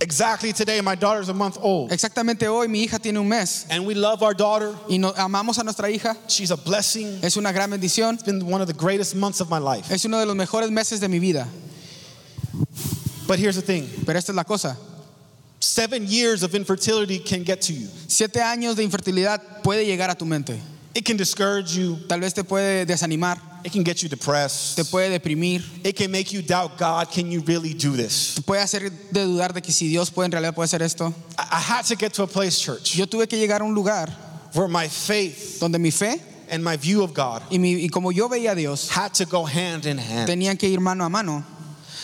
exactly 0.00 0.52
today, 0.52 0.80
my 0.80 0.94
daughter's 0.94 1.28
a 1.28 1.34
month 1.34 1.58
old. 1.60 1.90
Exactamente 1.92 2.46
hoy 2.48 2.66
mi 2.68 2.86
hija 2.86 2.98
tiene 3.00 3.18
un 3.18 3.28
mes. 3.28 3.66
And 3.70 3.86
we 3.86 3.94
love 3.94 4.22
our 4.22 4.34
daughter. 4.34 4.74
Y 4.88 4.96
no- 4.98 5.12
amamos 5.14 5.58
a 5.58 5.64
nuestra 5.64 5.88
hija. 5.90 6.16
She's 6.28 6.50
a 6.50 6.56
blessing. 6.56 7.06
It's 7.22 7.24
Es 7.24 7.36
una 7.36 7.52
gran 7.52 7.70
bendición. 7.70 8.14
It's 8.14 8.22
been 8.22 8.44
one 8.46 8.60
of 8.60 8.66
the 8.68 8.74
greatest 8.74 9.14
months 9.14 9.40
of 9.40 9.50
my 9.50 9.58
life. 9.58 9.90
Es 9.90 10.04
uno 10.04 10.18
de 10.18 10.26
los 10.26 10.36
mejores 10.36 10.70
meses 10.70 11.00
de 11.00 11.08
mi 11.08 11.18
vida. 11.18 11.46
But 13.26 13.38
here's 13.38 13.56
the 13.56 13.62
thing 13.62 13.88
Pero 14.04 14.18
esta 14.18 14.32
es 14.32 14.36
la 14.36 14.44
cosa. 14.44 14.76
seven 15.60 16.06
years 16.06 16.42
of 16.42 16.54
infertility 16.54 17.18
can 17.18 17.44
get 17.44 17.60
to 17.62 17.72
you. 17.72 17.86
Siete 18.08 18.40
años 18.40 18.76
de 18.76 18.82
infertilidad 18.82 19.62
puede 19.62 19.84
llegar 19.86 20.10
a 20.10 20.14
tu 20.14 20.24
mente. 20.24 20.58
It 20.94 21.04
can 21.04 21.16
discourage 21.16 21.76
you, 21.76 21.96
Tal 22.08 22.18
vez 22.20 22.32
te 22.34 22.42
puede 22.42 22.84
desanimar, 22.86 23.38
it 23.64 23.72
can 23.72 23.82
get 23.82 24.02
you 24.02 24.08
depressed, 24.08 24.76
te 24.76 24.82
puede 24.84 25.10
deprimir, 25.18 25.62
it 25.84 25.96
can 25.96 26.10
make 26.10 26.32
you 26.32 26.42
doubt 26.42 26.76
God, 26.78 27.10
can 27.10 27.30
you 27.30 27.40
really 27.42 27.74
do 27.74 27.96
this? 27.96 28.34
te 28.34 28.42
puede 28.42 28.60
hacer 28.62 28.90
de 29.12 29.20
dudar 29.24 29.52
de 29.52 29.60
que 29.60 29.72
si 29.72 29.88
Dios 29.88 30.10
puede 30.10 30.26
en 30.26 30.32
realidad 30.32 30.54
puede 30.54 30.66
hacer 30.66 30.82
esto. 30.82 31.14
I, 31.38 31.48
I 31.52 31.60
had 31.60 31.84
to 31.86 31.96
get 31.96 32.12
to 32.14 32.22
a 32.22 32.26
place, 32.26 32.58
church, 32.58 32.94
Yo 32.96 33.06
tuve 33.06 33.28
que 33.28 33.38
llegar 33.38 33.60
a 33.60 33.64
un 33.64 33.74
lugar 33.74 34.08
where 34.54 34.68
my 34.68 34.88
faith 34.88 35.58
donde 35.60 35.78
mi 35.78 35.90
fe 35.90 36.20
and 36.50 36.64
my 36.64 36.76
view 36.76 37.02
of 37.02 37.14
God 37.14 37.42
y, 37.50 37.58
mi- 37.58 37.82
y 37.84 37.88
como 37.88 38.10
yo 38.10 38.28
veía 38.28 38.52
a 38.52 38.54
Dios 38.56 38.88
had 38.88 39.14
to 39.14 39.24
go 39.24 39.44
hand 39.44 39.86
in 39.86 39.98
hand. 39.98 40.28
tenían 40.28 40.58
que 40.58 40.68
ir 40.68 40.80
mano 40.80 41.04
a 41.04 41.08
mano. 41.10 41.44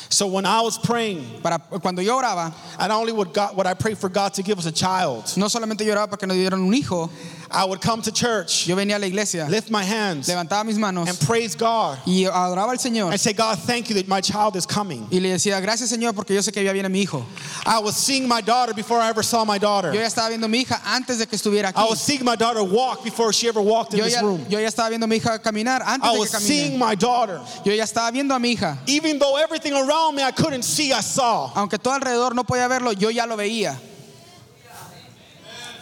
So 0.09 0.29
when 0.29 0.47
I 0.47 0.61
was 0.61 0.79
praying, 0.79 1.41
Para 1.43 1.59
cuando 1.59 2.01
yo 2.01 2.17
oraba, 2.21 2.55
and 2.79 2.91
not 2.91 3.01
only 3.01 3.11
would 3.13 3.33
God, 3.35 3.57
would 3.57 3.67
I 3.67 3.75
pray 3.75 3.95
for 3.95 4.09
God 4.09 4.35
to 4.35 4.43
give 4.45 4.57
us 4.57 4.67
a 4.67 4.71
child, 4.71 5.25
no 5.37 5.47
solamente 5.47 5.85
yo 5.85 5.93
oraba 5.95 6.07
para 6.11 6.17
que 6.19 6.29
nos 6.29 6.37
dieran 6.37 6.61
un 6.65 6.73
hijo, 6.73 7.11
I 7.51 7.65
would 7.65 7.81
come 7.81 8.03
to 8.03 8.13
church, 8.13 8.67
yo 8.67 8.75
venía 8.77 8.97
a 8.97 8.99
la 8.99 9.07
iglesia, 9.07 9.47
lift 9.49 9.71
my 9.71 9.85
hands, 9.85 10.29
levantaba 10.29 10.65
mis 10.65 10.77
manos 10.79 11.09
and 11.09 11.19
praise 11.21 11.55
God, 11.55 11.99
y 12.07 12.25
adoraba 12.25 12.71
al 12.71 12.79
Señor 12.79 13.11
and 13.11 13.21
say, 13.21 13.33
God, 13.33 13.59
thank 13.61 13.89
you 13.89 13.95
that 13.97 14.09
my 14.09 14.21
child 14.21 14.57
is 14.57 14.67
coming. 14.67 15.07
y 15.11 15.19
le 15.21 15.31
decía 15.31 15.61
gracias 15.61 15.91
Señor 15.91 16.15
porque 16.15 16.35
yo 16.35 16.41
sé 16.41 16.53
que 16.53 16.63
ya 16.65 16.73
viene 16.73 16.89
mi 16.89 17.03
hijo. 17.03 17.25
I 17.65 17.79
was 17.79 17.97
seeing 17.97 18.27
my 18.29 18.41
daughter 18.41 18.75
before 18.75 18.99
I 18.99 19.09
ever 19.09 19.23
saw 19.23 19.45
my 19.45 19.59
daughter. 19.59 19.93
Yo 19.93 20.01
ya 20.01 20.07
estaba 20.07 20.29
viendo 20.29 20.45
a 20.45 20.49
mi 20.49 20.65
hija 20.65 20.81
antes 20.85 21.19
de 21.19 21.27
que 21.27 21.37
estuviera 21.37 21.73
aquí. 21.73 21.79
I 21.81 21.85
was 21.89 22.01
seeing 22.01 22.25
my 22.25 22.37
daughter 22.37 22.63
walk 22.63 23.05
before 23.05 23.33
she 23.33 23.49
ever 23.49 23.61
walked 23.61 23.93
in 23.95 23.99
Yo 23.99 24.05
this 24.05 24.21
room. 24.23 24.45
yo 24.49 24.59
ya 24.59 24.69
estaba 24.69 24.91
viendo 24.91 25.05
a 25.05 25.09
mi 25.09 25.17
hija 25.17 25.39
caminar 25.41 25.83
antes 25.87 26.09
I 26.09 26.13
de 26.15 26.19
was 26.19 26.31
seeing 26.31 26.79
my 26.79 26.95
daughter. 26.95 27.41
Yo 27.65 27.73
ya 27.73 27.85
estaba 27.85 28.11
viendo 28.13 28.35
a 28.35 28.39
mi 28.39 28.57
hija. 28.57 28.79
Even 28.87 29.19
though 29.19 29.37
everything 29.37 29.73
around 29.73 30.17
me 30.17 30.23
I 30.23 30.31
couldn't 30.33 30.63
see, 30.63 30.93
I 30.93 31.01
saw. 31.01 31.51
Aunque 31.55 31.79
todo 31.79 31.95
alrededor 31.95 32.35
no 32.35 32.45
podía 32.45 32.69
verlo, 32.69 32.93
yo 32.93 33.11
ya 33.11 33.27
lo 33.27 33.37
veía. 33.37 33.77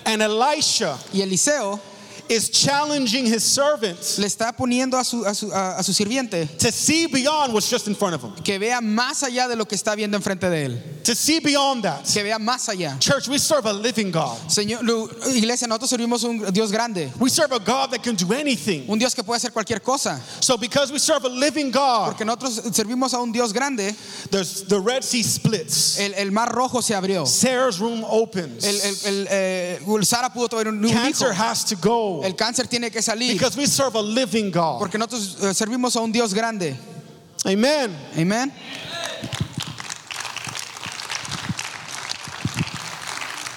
And 0.05 0.23
Elisha 0.23 0.99
Y 1.13 1.23
Eliseo 1.23 1.81
is 2.29 2.49
challenging 2.51 3.27
his 3.27 3.43
servants 3.43 4.19
le 4.19 4.27
está 4.27 4.53
poniendo 4.57 4.99
a 4.99 5.05
su, 5.05 5.25
a 5.27 5.35
su, 5.35 5.51
a- 5.53 5.83
su 5.83 5.93
sirviente 5.93 6.47
to 6.59 6.71
see 6.73 7.07
beyond 7.07 7.53
what's 7.53 7.69
just 7.71 7.87
in 7.89 7.95
front 7.95 8.15
of 8.15 8.23
him, 8.23 8.33
que 8.43 8.59
vea 8.59 8.81
más 8.81 9.23
allá 9.23 9.49
de 9.49 9.57
lo 9.57 9.65
que 9.65 9.77
está 9.77 9.95
viendo 9.95 10.17
enfrente 10.17 10.49
de 10.49 10.65
él. 10.67 10.79
to 11.05 11.15
see 11.15 11.39
beyond 11.39 11.83
that. 11.85 12.03
Que 12.05 12.23
vea 12.23 12.39
más 12.39 12.67
allá. 12.69 12.99
Church, 12.99 13.29
we 13.29 13.37
serve 13.37 13.67
a 13.67 13.73
living 13.73 14.11
God. 14.11 14.39
Señor, 14.49 14.81
iglesia, 15.35 15.69
nosotros 15.69 15.91
servimos 15.91 16.25
un 16.25 16.51
Dios 16.51 16.73
grande. 16.73 17.13
We 17.21 17.29
serve 17.29 17.53
a 17.53 17.59
God 17.59 17.91
that 17.91 18.03
can 18.03 18.15
do 18.15 18.33
anything. 18.33 18.87
Un 18.89 18.99
Dios 18.99 19.15
que 19.15 19.23
puede 19.23 19.37
hacer 19.37 19.53
cualquier 19.53 19.81
cosa. 19.83 20.19
So, 20.41 20.57
because 20.57 20.91
we 20.91 20.99
serve 20.99 21.25
a 21.25 21.29
living 21.29 21.71
God, 21.71 22.07
Porque 22.13 22.25
nosotros 22.25 22.55
servimos 22.75 23.13
a 23.13 23.21
un 23.21 23.33
Dios 23.33 23.53
grande. 23.53 23.95
the 24.31 24.81
Red 24.83 25.05
Sea 25.05 25.23
splits. 25.23 25.99
El, 26.01 26.15
el 26.15 26.31
mar 26.31 26.51
rojo 26.55 26.81
se 26.81 26.95
abrió. 26.95 27.27
Sarah's 27.27 27.79
room 27.81 28.03
opens. 28.05 28.65
El, 28.65 28.77
el, 28.81 28.95
el, 29.05 29.27
eh, 29.31 30.05
Sara 30.05 30.31
pudo 30.33 30.49
tener 30.49 30.69
un, 30.69 30.79
un 30.79 30.85
hijo. 30.87 30.95
Cancer 30.95 31.33
has 31.35 31.65
to 31.65 31.77
go 31.77 32.14
El 32.23 32.37
cáncer 32.37 32.69
tiene 32.69 32.91
que 32.91 33.01
salir. 33.03 33.33
because 33.33 33.57
we 33.57 33.67
serve 33.67 33.97
a 33.97 34.03
living 34.03 34.51
God. 34.51 34.79
Porque 34.79 34.99
nosotros 34.99 35.39
eh, 35.43 35.55
servimos 35.55 35.97
a 35.97 36.01
un 36.01 36.13
Dios 36.13 36.33
grande. 36.35 36.77
Amen. 37.47 37.91
Amén. 38.17 38.53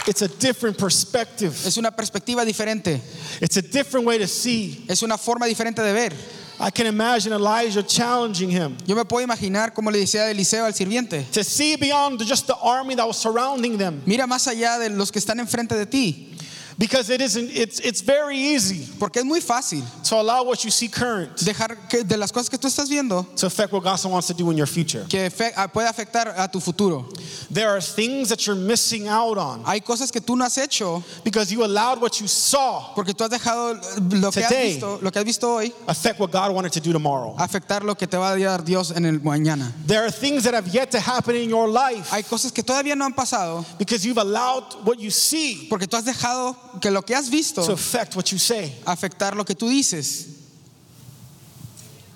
It's 0.07 0.21
a 0.21 0.27
different 0.29 0.77
perspective. 0.77 1.53
Es 1.65 1.75
una 1.77 1.91
perspectiva 1.91 2.45
diferente. 2.45 3.01
It's 3.41 3.57
a 3.57 3.61
different 3.61 4.05
way 4.05 4.17
to 4.17 4.27
see. 4.27 4.85
Es 4.87 5.03
una 5.03 5.17
forma 5.17 5.45
diferente 5.45 5.81
de 5.81 5.91
ver. 5.91 6.13
I 6.59 6.71
can 6.71 6.87
imagine 6.87 7.33
Elijah 7.33 7.83
challenging 7.83 8.49
him 8.49 8.75
Yo 8.87 8.95
me 8.95 9.03
puedo 9.05 9.23
imaginar 9.23 9.75
como 9.75 9.91
le 9.91 9.99
decía 9.99 10.27
Eliseo 10.31 10.65
al 10.65 10.73
sirviente. 10.73 11.23
to 11.31 11.43
see 11.43 11.75
beyond 11.75 12.19
just 12.25 12.47
the 12.47 12.55
army 12.55 12.95
that 12.95 13.05
was 13.05 13.17
surrounding 13.17 13.77
them. 13.77 14.01
Mira 14.07 14.25
más 14.25 14.47
allá 14.47 14.79
de 14.79 14.89
los 14.89 15.11
que 15.11 15.19
están 15.19 15.39
enfrente 15.39 15.75
de 15.75 15.85
ti. 15.85 16.33
Because 16.79 17.09
it 17.09 17.21
isn't, 17.21 17.49
it's, 17.49 17.79
it's 17.79 18.01
very 18.01 18.37
easy 18.37 18.87
Porque 18.99 19.17
es 19.17 19.25
muy 19.25 19.39
fácil 19.41 19.83
to 20.03 20.15
allow 20.15 20.43
what 20.43 20.63
you 20.63 20.69
see 20.69 20.87
current 20.87 21.35
dejar 21.37 21.75
que 21.89 22.03
de 22.03 22.15
las 22.17 22.31
cosas 22.31 22.49
que 22.49 22.57
tú 22.59 22.67
estás 22.67 22.87
viendo 22.87 23.25
to 23.35 23.47
affect 23.47 23.73
what 23.73 23.83
God 23.83 23.99
wants 24.05 24.27
to 24.27 24.33
do 24.35 24.51
in 24.51 24.57
your 24.57 24.67
future. 24.67 25.03
que 25.09 25.29
fe- 25.31 25.53
ah, 25.57 25.67
puede 25.67 25.87
afectar 25.87 26.33
a 26.37 26.47
tu 26.47 26.59
futuro. 26.59 27.09
There 27.49 27.69
are 27.69 27.81
things 27.81 28.29
that 28.29 28.45
you're 28.45 28.55
missing 28.55 29.07
out 29.07 29.39
on 29.39 29.63
Hay 29.65 29.79
cosas 29.81 30.11
que 30.11 30.21
tú 30.21 30.37
no 30.37 30.45
has 30.45 30.55
hecho 30.59 31.03
because 31.23 31.51
you 31.51 31.63
allowed 31.63 31.99
what 31.99 32.21
you 32.21 32.27
saw 32.27 32.93
porque 32.93 33.13
tú 33.15 33.23
has 33.23 33.31
dejado 33.31 33.73
lo 34.21 34.29
que 34.31 34.43
has 34.43 34.49
Today. 34.49 34.73
visto, 34.75 34.99
lo 35.01 35.09
que 35.09 35.19
has 35.19 35.25
visto 35.25 35.47
hoy 35.55 35.73
affect 35.87 36.19
what 36.19 36.29
God 36.31 36.53
wanted 36.53 36.71
to 36.73 36.79
do 36.79 36.93
tomorrow. 36.93 37.35
afectar 37.39 37.83
lo 37.83 37.95
que 37.95 38.05
te 38.05 38.17
va 38.17 38.33
a 38.33 38.37
dar 38.37 38.63
Dios 38.63 38.91
en 38.91 39.05
el 39.05 39.19
mañana. 39.21 39.71
There 39.87 40.03
are 40.05 40.11
things 40.11 40.43
that 40.43 40.53
have 40.53 40.67
yet 40.67 40.91
to 40.91 40.99
happen 40.99 41.35
in 41.35 41.49
your 41.49 41.67
life 41.67 42.11
Hay 42.11 42.21
cosas 42.21 42.51
que 42.53 42.61
todavía 42.61 42.95
no 42.95 43.05
han 43.05 43.13
pasado 43.15 43.65
because 43.79 44.05
you've 44.05 44.19
allowed 44.19 44.85
what 44.85 44.99
you 44.99 45.09
see 45.09 45.65
porque 45.71 45.87
tú 45.87 45.97
has 45.97 46.05
dejado 46.05 46.55
que 46.79 46.89
lo 46.89 47.01
que 47.01 47.15
has 47.15 47.29
visto 47.29 47.65
to 47.65 47.73
affect 47.73 48.15
what 48.15 48.31
you 48.31 48.37
say. 48.37 48.73
afectar 48.85 49.35
lo 49.35 49.43
que 49.43 49.55
tú 49.55 49.69
dices. 49.69 50.35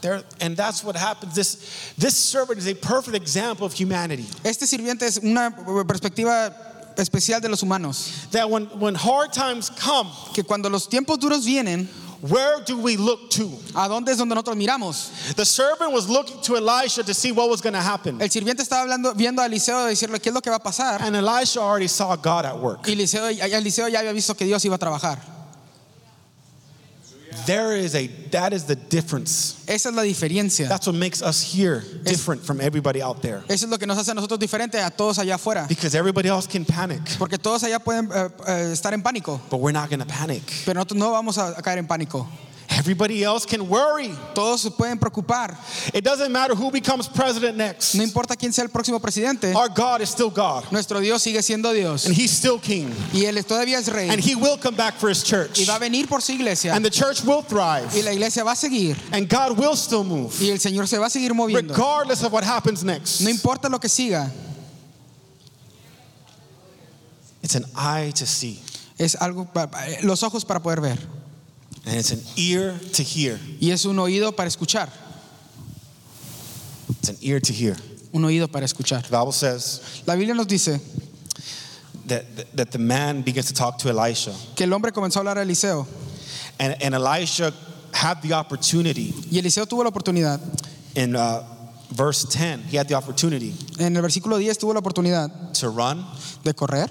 There, 0.01 0.23
and 0.39 0.57
that's 0.57 0.83
what 0.83 0.95
happens. 0.95 1.35
This, 1.35 1.93
this 1.95 2.17
servant 2.17 2.57
is 2.57 2.67
a 2.67 2.73
perfect 2.73 3.15
example 3.15 3.67
of 3.67 3.73
humanity. 3.73 4.25
Este 4.43 4.61
sirviente 4.65 5.03
es 5.03 5.19
una 5.19 5.51
perspectiva 5.51 6.95
especial 6.97 7.39
de 7.39 7.49
los 7.49 7.61
humanos, 7.61 8.27
That 8.31 8.49
when, 8.49 8.65
when 8.79 8.95
hard 8.95 9.31
times 9.31 9.69
come, 9.69 10.09
que 10.33 10.43
cuando 10.43 10.69
los 10.69 10.87
tiempos 10.87 11.19
duros 11.19 11.45
vienen, 11.45 11.87
where 12.21 12.61
do 12.65 12.77
we 12.77 12.97
look 12.97 13.29
to? 13.31 13.49
¿a 13.75 13.87
dónde 13.87 14.11
es 14.11 14.17
donde 14.17 14.35
nosotros 14.35 14.55
miramos? 14.55 15.35
The 15.35 15.45
servant 15.45 15.91
was 15.91 16.07
looking 16.07 16.39
to 16.41 16.55
Elisha 16.55 17.03
to 17.03 17.13
see 17.13 17.31
what 17.31 17.49
was 17.49 17.61
going 17.61 17.73
to 17.73 17.81
happen. 17.81 18.21
El 18.21 18.29
sirviente 18.29 18.61
estaba 18.61 18.81
hablando, 18.83 19.13
viendo 19.13 19.41
a 19.41 19.45
Eliseo 19.45 19.85
decirle 19.85 20.19
qué 20.19 20.29
es 20.29 20.33
lo 20.33 20.41
que 20.41 20.49
va 20.49 20.57
a 20.57 20.63
pasar. 20.63 21.01
And 21.01 21.15
Elisha 21.15 21.59
already 21.59 21.87
saw 21.87 22.15
God 22.15 22.45
at 22.45 22.57
work. 22.57 22.87
Y 22.87 22.93
Eliseo, 22.93 23.27
Eliseo 23.27 23.87
ya 23.87 23.99
había 23.99 24.13
visto 24.13 24.35
que 24.35 24.45
Dios 24.45 24.63
iba 24.65 24.75
a 24.75 24.79
trabajar. 24.79 25.30
There 27.45 27.75
is 27.75 27.95
a, 27.95 28.07
that 28.31 28.53
is 28.53 28.65
the 28.65 28.75
difference. 28.75 29.63
Esa 29.67 29.89
es 29.89 29.95
la 29.95 30.03
diferencia. 30.03 30.67
That's 30.67 30.87
what 30.87 30.95
makes 30.95 31.21
us 31.21 31.41
here 31.41 31.83
different 32.03 32.43
from 32.43 32.59
everybody 32.61 33.01
out 33.01 33.21
there. 33.21 33.43
Eso 33.49 33.65
es 33.65 33.69
lo 33.71 33.77
que 33.77 33.87
nos 33.87 33.97
hace 33.97 34.11
a 34.11 34.13
nosotros 34.13 34.39
diferentes 34.39 34.83
a 34.85 34.89
todos 34.91 35.17
allá 35.17 35.35
afuera. 35.35 35.67
Because 35.67 35.95
everybody 35.95 36.29
else 36.29 36.47
can 36.47 36.65
panic, 36.65 37.01
Porque 37.17 37.37
todos 37.37 37.63
allá 37.63 37.79
pueden 37.79 38.09
eh, 38.13 38.29
eh, 38.47 38.69
estar 38.73 38.93
en 38.93 39.01
pánico, 39.01 39.39
but 39.49 39.57
we're 39.59 39.71
not 39.71 39.89
going 39.89 39.99
to 39.99 40.05
panic. 40.05 40.43
pero 40.65 40.75
nosotros 40.75 40.99
no 40.99 41.11
vamos 41.11 41.37
a 41.37 41.49
a 41.57 41.61
caer 41.61 41.77
en 41.79 41.87
pánico. 41.87 42.27
Everybody 42.81 43.23
else 43.23 43.45
can 43.45 43.69
worry. 43.69 44.09
Todos 44.33 44.61
se 44.61 44.71
pueden 44.71 44.97
preocupar. 44.97 45.55
It 45.93 46.03
doesn't 46.03 46.31
matter 46.31 46.55
who 46.55 46.71
becomes 46.71 47.07
president 47.07 47.55
next. 47.55 47.93
No 47.93 48.01
importa 48.01 48.35
quién 48.35 48.51
sea 48.51 48.63
el 48.63 48.69
próximo 48.69 48.99
presidente, 48.99 49.53
Our 49.53 49.69
God 49.69 50.01
is 50.01 50.09
still 50.09 50.31
God, 50.31 50.63
nuestro 50.71 50.99
Dios 50.99 51.21
sigue 51.21 51.43
siendo 51.43 51.71
Dios. 51.73 52.07
and 52.07 52.15
He's 52.15 52.31
still 52.31 52.57
King, 52.57 52.89
Y 53.13 53.25
Él 53.25 53.35
todavía 53.45 53.77
es 53.77 53.87
rey. 53.87 54.09
and 54.09 54.19
He 54.19 54.33
will 54.33 54.57
come 54.57 54.75
back 54.75 54.95
for 54.95 55.09
His 55.11 55.21
church, 55.23 55.59
Y 55.59 55.65
va 55.65 55.75
a 55.75 55.79
venir 55.79 56.07
por 56.07 56.21
su 56.21 56.31
iglesia. 56.33 56.73
and 56.73 56.83
the 56.83 56.89
church 56.89 57.23
will 57.23 57.43
thrive, 57.43 57.85
Y 57.95 58.01
la 58.01 58.13
iglesia 58.13 58.43
va 58.43 58.53
a 58.53 58.55
seguir. 58.55 58.97
and 59.11 59.29
God 59.29 59.59
will 59.59 59.75
still 59.75 60.03
move, 60.03 60.33
Y 60.41 60.49
el 60.49 60.57
Señor 60.59 60.87
se 60.87 60.97
va 60.97 61.05
a 61.05 61.09
seguir 61.11 61.35
moviendo. 61.35 61.75
regardless 61.75 62.23
of 62.23 62.33
what 62.33 62.43
happens 62.43 62.83
next. 62.83 63.21
No 63.21 63.29
importa 63.29 63.69
lo 63.69 63.77
que 63.79 63.89
siga. 63.89 64.31
It's 67.43 67.53
an 67.53 67.65
eye 67.75 68.11
to 68.15 68.25
see, 68.25 68.59
Es 68.97 69.15
algo, 69.21 69.47
eh, 69.55 69.99
los 70.01 70.23
ojos 70.23 70.43
para 70.45 70.59
poder 70.63 70.81
ver. 70.81 70.97
And 71.85 71.95
it's 71.97 72.11
an 72.11 72.21
ear 72.37 72.77
to 72.93 73.03
hear. 73.03 73.39
Y 73.61 73.69
es 73.71 73.85
un 73.85 73.97
oído 73.97 74.35
para 74.35 74.47
escuchar. 74.49 74.89
It's 76.99 77.09
an 77.09 77.17
ear 77.21 77.39
to 77.39 77.53
hear. 77.53 77.75
Un 78.13 78.23
oído 78.23 78.51
para 78.51 78.65
escuchar. 78.65 79.03
The 79.03 79.09
Bible 79.11 79.31
says 79.31 80.03
La 80.05 80.15
Biblia 80.15 80.33
nos 80.35 80.45
dice 80.47 80.79
that, 82.07 82.23
that 82.55 82.71
the 82.71 82.77
man 82.79 83.21
begins 83.21 83.47
to 83.47 83.53
talk 83.53 83.77
to 83.79 83.89
Elisha, 83.89 84.33
que 84.55 84.65
el 84.65 84.73
hombre 84.73 84.91
comenzó 84.91 85.17
a 85.17 85.19
hablar 85.23 85.37
a 85.37 85.45
Eliseo. 85.45 85.87
and, 86.59 86.75
and 86.83 86.93
Elisha 86.93 87.53
had 87.93 88.21
the 88.21 88.33
opportunity 88.33 89.13
Y 89.31 89.39
Eliseo 89.39 89.65
tuvo 89.65 89.83
la 89.83 89.89
oportunidad. 89.91 90.39
in 90.95 91.15
uh, 91.15 91.43
verse 91.91 92.25
10, 92.25 92.63
he 92.63 92.75
had 92.77 92.87
the 92.87 92.95
opportunity 92.95 93.53
En 93.79 93.95
el 93.95 94.01
versículo 94.01 94.37
10 94.37 94.57
tuvo 94.57 94.73
la 94.73 94.81
oportunidad 94.81 95.53
to 95.53 95.69
run, 95.69 96.05
de 96.43 96.53
correr, 96.53 96.89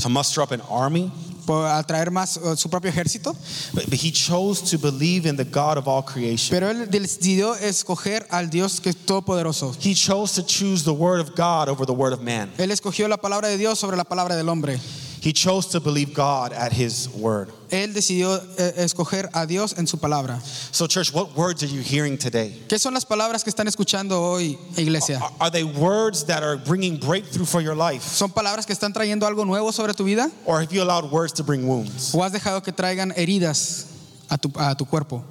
to 0.00 0.08
muster 0.08 0.40
up 0.40 0.52
an 0.52 0.62
army, 0.62 1.12
por 1.46 1.66
atraer 1.66 2.10
más 2.10 2.36
eh, 2.36 2.56
su 2.56 2.68
propio 2.68 2.90
ejército. 2.90 3.34
but, 3.72 3.88
but 3.88 3.94
he 3.94 4.10
chose 4.10 4.60
to 4.60 4.78
believe 4.78 5.26
in 5.26 5.36
the 5.36 5.44
God 5.44 5.78
of 5.78 5.88
all 5.88 6.02
creation. 6.02 6.50
Pero 6.50 6.68
él 6.68 6.90
decidió 6.90 7.54
escoger 7.54 8.26
al 8.30 8.50
Dios 8.50 8.80
que 8.80 8.90
es 8.90 8.96
todopoderoso. 8.96 9.74
He 9.80 9.94
chose 9.94 10.34
to 10.34 10.42
choose 10.42 10.84
the 10.84 10.92
word 10.92 11.20
of 11.20 11.34
God 11.34 11.68
over 11.68 11.86
the 11.86 11.94
word 11.94 12.12
of 12.12 12.20
man. 12.20 12.50
Él 12.58 12.70
escogió 12.70 13.08
la 13.08 13.16
palabra 13.16 13.48
de 13.48 13.56
Dios 13.56 13.78
sobre 13.78 13.96
la 13.96 14.04
palabra 14.04 14.36
del 14.36 14.48
hombre. 14.48 14.78
He 15.26 15.32
chose 15.32 15.66
to 15.72 15.80
believe 15.80 16.14
God 16.14 16.52
at 16.52 16.72
his 16.72 17.08
word. 17.08 17.48
Él 17.72 17.92
decidió 17.92 18.40
eh, 18.58 18.74
escoger 18.84 19.28
a 19.34 19.44
Dios 19.44 19.74
en 19.76 19.88
su 19.88 19.96
palabra. 19.96 20.40
So, 20.70 20.86
church, 20.86 21.12
what 21.12 21.34
words 21.36 21.64
are 21.64 21.66
you 21.66 21.80
hearing 21.82 22.16
today? 22.16 22.62
¿Qué 22.68 22.78
son 22.78 22.94
las 22.94 23.04
palabras 23.04 23.42
que 23.42 23.50
están 23.50 23.66
escuchando 23.66 24.22
hoy, 24.22 24.56
iglesia? 24.76 25.18
Are- 25.20 25.32
Are 25.40 25.50
they 25.50 25.64
words 25.64 26.24
that 26.26 26.44
are 26.44 26.56
bringing 26.56 26.96
breakthrough 26.96 27.44
for 27.44 27.60
your 27.60 27.74
life? 27.74 28.02
¿Son 28.04 28.30
palabras 28.30 28.66
que 28.66 28.72
están 28.72 28.92
trayendo 28.92 29.26
algo 29.26 29.44
nuevo 29.44 29.72
sobre 29.72 29.94
tu 29.94 30.04
vida? 30.04 30.30
Or 30.44 30.60
have 30.60 30.72
you 30.72 30.80
allowed 30.80 31.10
words 31.10 31.32
to 31.32 31.42
bring 31.42 31.66
wounds? 31.66 32.14
¿O 32.14 32.22
has 32.22 32.30
dejado 32.30 32.62
que 32.62 32.72
traigan 32.72 33.12
heridas 33.16 33.86
a 34.30 34.38
tu, 34.38 34.52
a 34.56 34.76
tu 34.76 34.84
cuerpo? 34.84 35.24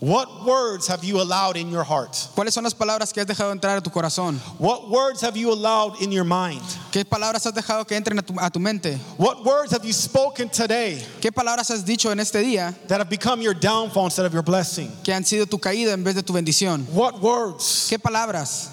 What 0.00 0.46
words 0.46 0.88
have 0.88 1.04
you 1.04 1.20
allowed 1.20 1.58
in 1.58 1.70
your 1.70 1.84
heart? 1.84 2.16
¿Cuáles 2.34 2.54
son 2.54 2.64
las 2.64 2.72
palabras 2.72 3.12
que 3.12 3.20
has 3.20 3.26
dejado 3.26 3.52
entrar 3.52 3.76
a 3.76 3.82
tu 3.82 3.90
corazón? 3.90 4.38
What 4.58 4.88
words 4.88 5.20
have 5.20 5.36
you 5.36 5.52
allowed 5.52 6.00
in 6.00 6.10
your 6.10 6.24
mind? 6.24 6.62
¿Qué 6.90 7.04
palabras 7.04 7.44
has 7.44 7.52
dejado 7.52 7.86
que 7.86 7.94
entren 7.98 8.18
a 8.18 8.22
tu, 8.22 8.34
a 8.40 8.48
tu 8.48 8.58
mente? 8.58 8.98
What 9.18 9.44
words 9.44 9.72
have 9.72 9.84
you 9.84 9.92
spoken 9.92 10.48
today 10.48 11.04
¿Qué 11.20 11.30
palabras 11.30 11.70
has 11.70 11.84
dicho 11.84 12.10
en 12.10 12.18
este 12.18 12.36
día 12.42 12.74
that 12.88 12.98
have 12.98 13.10
become 13.10 13.42
your 13.42 13.52
downfall 13.52 14.06
instead 14.06 14.24
of 14.24 14.32
your 14.32 14.42
blessing? 14.42 14.90
que 15.04 15.12
han 15.12 15.22
sido 15.22 15.44
tu 15.44 15.58
caída 15.58 15.92
en 15.92 16.02
vez 16.02 16.14
de 16.14 16.22
tu 16.22 16.32
bendición? 16.32 16.86
What 16.94 17.20
words? 17.20 17.86
¿Qué 17.90 17.98
palabras? 17.98 18.70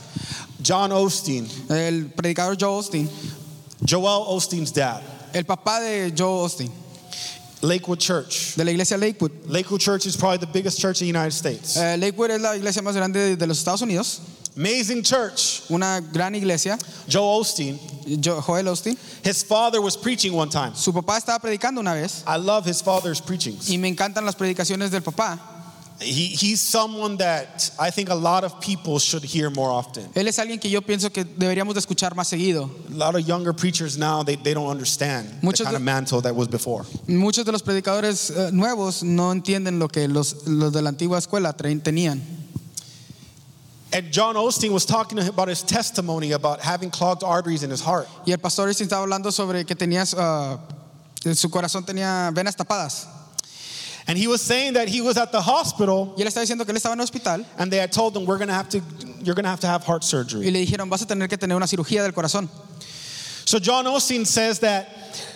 John 0.66 0.94
Osteen, 0.94 1.46
El 1.70 2.06
predicador 2.06 2.56
Joe 2.58 2.76
Austin, 2.76 3.10
Joel 3.86 4.24
Osteen's 4.28 4.72
dad, 4.74 5.02
el 5.34 5.44
papá 5.44 5.82
de 5.82 6.14
Joel 6.18 6.46
Osteen, 6.46 6.72
Lakewood 7.62 8.00
Church. 8.00 8.56
de 8.56 8.64
la 8.64 8.72
iglesia 8.72 8.98
Lakewood. 8.98 9.32
Lakewood 9.48 9.82
Church 9.82 10.06
is 10.06 10.16
probably 10.16 10.38
the 10.38 10.46
biggest 10.52 10.80
church 10.80 11.02
in 11.02 11.06
the 11.06 11.20
United 11.20 11.32
States. 11.34 11.76
Eh, 11.78 11.96
Lakewood 11.98 12.32
es 12.32 12.42
la 12.42 12.54
iglesia 12.56 12.82
más 12.82 12.94
grande 12.96 13.36
de 13.36 13.48
los 13.48 13.58
Estados 13.58 13.82
Unidos, 13.82 14.20
Amazing 14.56 15.04
church. 15.04 15.62
una 15.70 16.00
gran 16.14 16.34
iglesia. 16.36 16.78
Joel 17.10 17.42
Osteen, 17.42 17.78
Jo- 18.22 18.42
Joel 18.42 18.66
Osteen, 18.68 18.98
his 19.24 19.44
father 19.44 19.82
was 19.82 19.96
preaching 19.98 20.34
one 20.34 20.50
time. 20.50 20.74
su 20.76 20.92
papá 20.92 21.18
estaba 21.18 21.40
predicando 21.40 21.80
una 21.80 21.94
vez 21.94 22.24
I 22.28 22.38
love 22.38 22.66
his 22.66 22.82
father's 22.82 23.20
preachings. 23.22 23.70
y 23.70 23.78
me 23.78 23.88
encantan 23.94 24.26
las 24.26 24.36
predicaciones 24.36 24.90
del 24.92 25.02
papá. 25.02 25.40
He, 26.00 26.28
he's 26.28 26.62
someone 26.62 27.18
that 27.18 27.72
I 27.80 27.90
think 27.90 28.10
a 28.10 28.16
lot 28.16 28.44
of 28.44 28.62
people 28.62 29.00
should 29.00 29.24
hear 29.24 29.50
more 29.50 29.72
often. 29.72 30.04
Él 30.14 30.28
es 30.28 30.38
alguien 30.38 30.60
que 30.62 30.70
yo 30.70 30.82
pienso 30.82 31.12
que 31.12 31.24
deberíamos 31.26 31.74
de 31.74 31.80
escuchar 31.80 32.14
más 32.14 32.28
seguido. 32.28 32.70
A 32.90 32.94
lot 32.94 33.16
of 33.16 33.26
younger 33.28 33.52
preachers 33.52 33.98
now, 33.98 34.22
they, 34.22 34.36
they 34.36 34.54
don't 34.54 34.70
understand 34.70 35.28
Muchos 35.42 35.60
the 35.60 35.64
kind 35.66 35.74
de- 35.74 35.78
of 35.78 35.82
mantle 35.82 36.22
that 36.22 36.36
was 36.36 36.48
before. 36.48 36.86
Muchos 37.08 37.46
de 37.46 37.52
los 37.52 37.64
predicadores 37.64 38.30
eh, 38.30 38.52
nuevos 38.52 39.02
no 39.02 39.32
entienden 39.32 39.80
lo 39.80 39.88
que 39.88 40.08
los, 40.08 40.46
los 40.48 40.72
de 40.72 40.84
la 40.84 40.92
antigua 40.92 41.18
escuela 41.18 41.54
tenían. 41.58 42.22
And 43.92 44.12
John 44.12 44.36
Osteen 44.36 44.72
was 44.72 44.86
talking 44.86 45.18
about 45.18 45.48
his 45.48 45.64
testimony 45.64 46.34
about 46.34 46.60
having 46.60 46.92
clogged 46.92 47.24
arteries 47.24 47.64
in 47.64 47.72
his 47.72 47.82
heart. 47.82 48.08
Y 48.26 48.34
el 48.34 48.38
pastor 48.38 48.68
Osteen 48.68 48.88
estaba 48.88 49.02
hablando 49.02 49.32
sobre 49.32 49.66
que 49.66 49.76
tenías, 49.76 50.14
ah, 50.16 50.60
en 51.26 51.36
su 51.36 51.50
corazón 51.50 51.86
tenía 51.86 52.30
venas 52.36 52.56
tapadas. 52.56 53.08
And 54.10 54.18
he 54.18 54.28
was 54.28 54.42
saying 54.42 54.74
that 54.74 54.88
he 54.88 55.02
was 55.02 55.18
at 55.18 55.32
the 55.34 55.42
hospital 55.42 56.14
Y 56.18 56.22
él 56.24 56.28
estaba 56.28 56.46
diciendo 56.46 56.66
que 56.66 56.72
él 56.72 56.78
estaba 56.78 56.94
en 56.94 57.00
el 57.00 57.04
hospital 57.04 57.46
and 57.58 57.72
they 57.72 57.78
had 57.78 57.92
told 57.92 58.16
him, 58.16 58.26
We're 58.26 58.38
gonna 58.38 58.54
have 58.54 58.70
to, 58.70 58.82
you're 59.22 59.36
gonna 59.36 59.50
have 59.50 59.60
to 59.62 59.68
have 59.68 59.84
heart 59.84 60.04
surgery. 60.04 60.46
y 60.46 60.52
le 60.52 60.66
dijeron, 60.66 60.90
vas 60.90 61.02
a 61.02 61.06
tener 61.06 61.28
que 61.28 61.38
tener 61.38 61.56
una 61.56 61.68
cirugía 61.68 62.04
del 62.04 62.14
corazón. 62.14 62.48
So 63.46 63.60
John 63.60 63.86
Osteen 63.86 64.26
says 64.26 64.60
that 64.60 64.88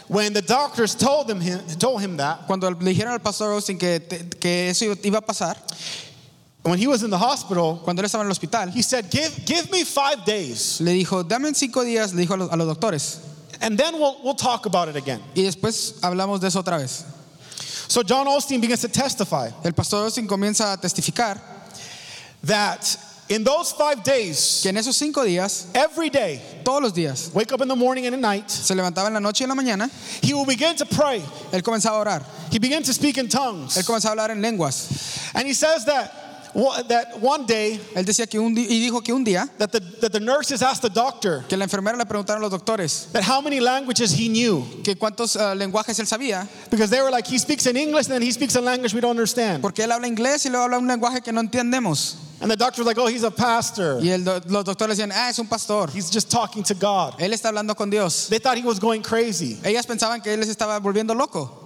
when 0.07 0.33
the 0.33 0.41
doctors 0.41 0.95
told 0.95 1.29
him, 1.29 1.39
told 1.79 2.01
him 2.01 2.17
that, 2.17 2.45
Cuando 2.47 2.69
le 2.69 2.93
dijeron 2.93 3.11
al 3.11 3.19
pastor 3.19 3.51
Osteen 3.53 3.77
que, 3.79 3.99
que 4.39 4.69
eso 4.69 4.85
iba 5.03 5.17
a 5.17 5.21
pasar, 5.21 5.55
when 6.63 6.77
he 6.77 6.87
was 6.87 7.03
in 7.03 7.09
the 7.09 7.17
hospital, 7.17 7.81
cuando 7.83 8.01
él 8.01 8.05
estaba 8.05 8.21
en 8.21 8.27
el 8.27 8.31
hospital, 8.31 8.69
he 8.69 8.81
said, 8.81 9.09
Give, 9.09 9.33
give 9.45 9.71
me 9.71 9.83
five 9.83 10.25
days 10.25 10.79
le 10.81 10.91
dijo, 10.91 11.27
dame 11.27 11.53
cinco 11.55 11.83
días, 11.83 12.13
le 12.13 12.25
dijo 12.25 12.35
a 12.35 12.37
los, 12.37 12.49
a 12.51 12.55
los 12.57 12.67
doctores. 12.77 13.19
and 13.61 13.77
then 13.77 13.93
we'll, 13.95 14.17
we'll 14.23 14.33
talk 14.33 14.65
about 14.65 14.87
it 14.87 14.95
again. 14.95 15.21
Y 15.35 15.43
después 15.43 15.99
hablamos 16.01 16.39
de 16.39 16.47
eso 16.47 16.61
otra 16.61 16.77
vez. 16.77 17.05
So 17.91 18.03
John 18.03 18.25
Osteen 18.25 18.61
begins 18.61 18.79
to 18.79 18.87
testify 18.87 19.49
El 19.65 19.73
pastor 19.73 20.05
Osteen 20.05 20.25
comienza 20.25 20.71
a 20.71 20.77
testificar 20.77 21.37
that 22.43 22.97
in 23.27 23.43
those 23.43 23.73
five 23.73 24.01
days, 24.01 24.61
que 24.63 24.69
en 24.69 24.77
esos 24.77 24.95
cinco 24.95 25.25
días, 25.25 25.67
every 25.75 26.09
day, 26.09 26.41
todos 26.63 26.81
los 26.81 26.93
días, 26.93 27.33
wake 27.33 27.51
up 27.51 27.59
in 27.59 27.67
the 27.67 27.75
morning 27.75 28.05
and 28.05 28.15
at 28.15 28.21
night, 28.21 28.49
se 28.49 28.73
levantaba 28.73 29.07
en 29.07 29.13
la 29.15 29.19
noche 29.19 29.41
y 29.41 29.43
en 29.43 29.49
la 29.49 29.55
mañana, 29.55 29.89
he 30.23 30.33
will 30.33 30.45
begin 30.45 30.73
to 30.73 30.85
pray. 30.85 31.19
él 31.51 31.61
comenzaba 31.61 31.97
a 31.97 32.05
orar, 32.05 32.25
He 32.49 32.59
began 32.59 32.81
to 32.81 32.93
speak 32.93 33.17
in 33.17 33.27
tongues. 33.27 33.75
él 33.75 33.83
comenzaba 33.83 34.11
a 34.11 34.15
hablar 34.15 34.31
en 34.31 34.41
lenguas. 34.41 35.29
And 35.35 35.45
he 35.45 35.53
says 35.53 35.83
that 35.83 36.13
that 36.87 37.19
one 37.19 37.45
day 37.45 37.79
Él 37.95 38.05
decía 38.05 38.27
que 38.29 38.39
un 38.39 38.57
y 38.57 38.79
dijo 38.79 39.03
que 39.03 39.13
un 39.13 39.23
día 39.23 39.49
that 39.57 39.71
the, 39.71 39.79
that 39.79 40.11
the 40.11 40.19
nurses 40.19 40.61
asked 40.61 40.81
the 40.81 40.89
doctor 40.89 41.43
que 41.47 41.57
la 41.57 41.65
enfermera 41.65 41.97
le 41.97 42.05
preguntaron 42.05 42.41
a 42.41 42.47
los 42.47 42.51
doctores 42.51 43.07
that 43.11 43.23
how 43.23 43.41
many 43.41 43.59
languages 43.59 44.11
he 44.11 44.27
knew 44.27 44.65
que 44.83 44.95
cuántos 44.95 45.35
ah, 45.35 45.53
lenguajes 45.55 45.99
él 45.99 46.07
sabía, 46.07 46.47
because 46.69 46.89
they 46.89 47.01
were 47.01 47.11
like 47.11 47.27
he 47.27 47.37
speaks 47.37 47.65
in 47.65 47.77
English 47.77 48.07
and 48.07 48.15
then 48.15 48.21
he 48.21 48.31
speaks 48.31 48.55
a 48.55 48.61
language 48.61 48.93
we 48.93 49.01
don't 49.01 49.11
understand. 49.11 49.61
porque 49.61 49.83
él 49.83 49.91
habla 49.91 50.07
inglés 50.07 50.45
y 50.45 50.49
luego 50.49 50.65
habla 50.65 50.77
un 50.77 50.87
lenguaje 50.87 51.21
que 51.21 51.31
no 51.31 51.41
entendemos. 51.41 52.17
And 52.41 52.49
the 52.49 52.55
doctor 52.55 52.81
was 52.81 52.87
like, 52.87 52.97
"Oh, 52.97 53.05
he's 53.05 53.21
a 53.23 53.29
pastor. 53.29 53.99
Y 54.01 54.09
el 54.09 54.23
los 54.23 54.65
doctores 54.65 54.97
decían, 54.97 55.11
ah, 55.13 55.29
es 55.29 55.37
un 55.37 55.47
pastor. 55.47 55.91
He's 55.93 56.09
just 56.09 56.31
talking 56.31 56.63
to 56.63 56.73
God." 56.73 57.13
Él 57.19 57.33
está 57.33 57.49
hablando 57.49 57.75
con 57.75 57.91
Dios. 57.91 58.29
They 58.29 58.39
thought 58.39 58.57
he 58.57 58.63
was 58.63 58.79
going 58.79 59.03
crazy. 59.03 59.59
Ellas 59.63 59.85
pensaban 59.85 60.23
que 60.23 60.33
él 60.33 60.39
les 60.39 60.49
estaba 60.49 60.79
volviendo 60.79 61.13
loco, 61.13 61.60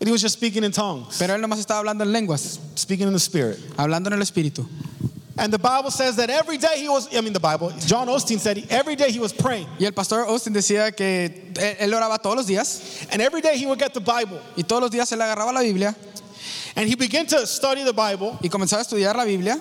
And 0.00 0.06
he 0.06 0.12
was 0.12 0.22
just 0.22 0.34
speaking 0.36 0.62
in 0.64 0.70
tongues, 0.70 1.18
pero 1.18 1.34
él 1.34 1.40
nomás 1.40 1.58
estaba 1.58 1.80
hablando 1.80 2.02
en 2.02 2.12
lenguas, 2.12 2.58
speaking 2.76 3.06
in 3.08 3.12
the 3.12 3.18
spirit. 3.18 3.58
hablando 3.76 4.06
en 4.06 4.12
el 4.12 4.20
espíritu. 4.20 4.64
And 5.36 5.52
the 5.52 5.58
Bible 5.58 5.90
says 5.92 6.16
that 6.16 6.30
every 6.30 6.58
day 6.58 6.80
he 6.80 6.88
was, 6.88 7.08
I 7.14 7.20
mean, 7.20 7.32
the 7.32 7.38
Bible, 7.40 7.72
John 7.86 8.08
Osteen 8.08 8.40
said 8.40 8.56
he, 8.56 8.66
every 8.70 8.96
day 8.96 9.10
he 9.12 9.20
was 9.20 9.32
praying. 9.32 9.66
Y 9.78 9.86
el 9.86 9.92
pastor 9.92 10.24
Osteen 10.26 10.52
decía 10.52 10.94
que 10.96 11.52
él, 11.54 11.76
él 11.80 11.94
oraba 11.94 12.18
todos 12.20 12.36
los 12.36 12.46
días 12.46 13.06
And 13.12 13.22
every 13.22 13.40
day 13.40 13.56
he 13.56 13.64
would 13.66 13.78
get 13.78 13.92
the 13.94 14.00
Bible. 14.00 14.40
y 14.56 14.62
todos 14.64 14.82
los 14.82 14.90
días 14.90 15.10
él 15.12 15.20
agarraba 15.20 15.52
la 15.52 15.60
Biblia 15.62 15.94
And 16.76 16.88
he 16.88 16.94
began 16.96 17.26
to 17.26 17.46
study 17.46 17.82
the 17.84 17.92
Bible. 17.92 18.36
y 18.42 18.48
comenzaba 18.48 18.82
a 18.82 18.84
estudiar 18.84 19.16
la 19.16 19.24
Biblia 19.24 19.60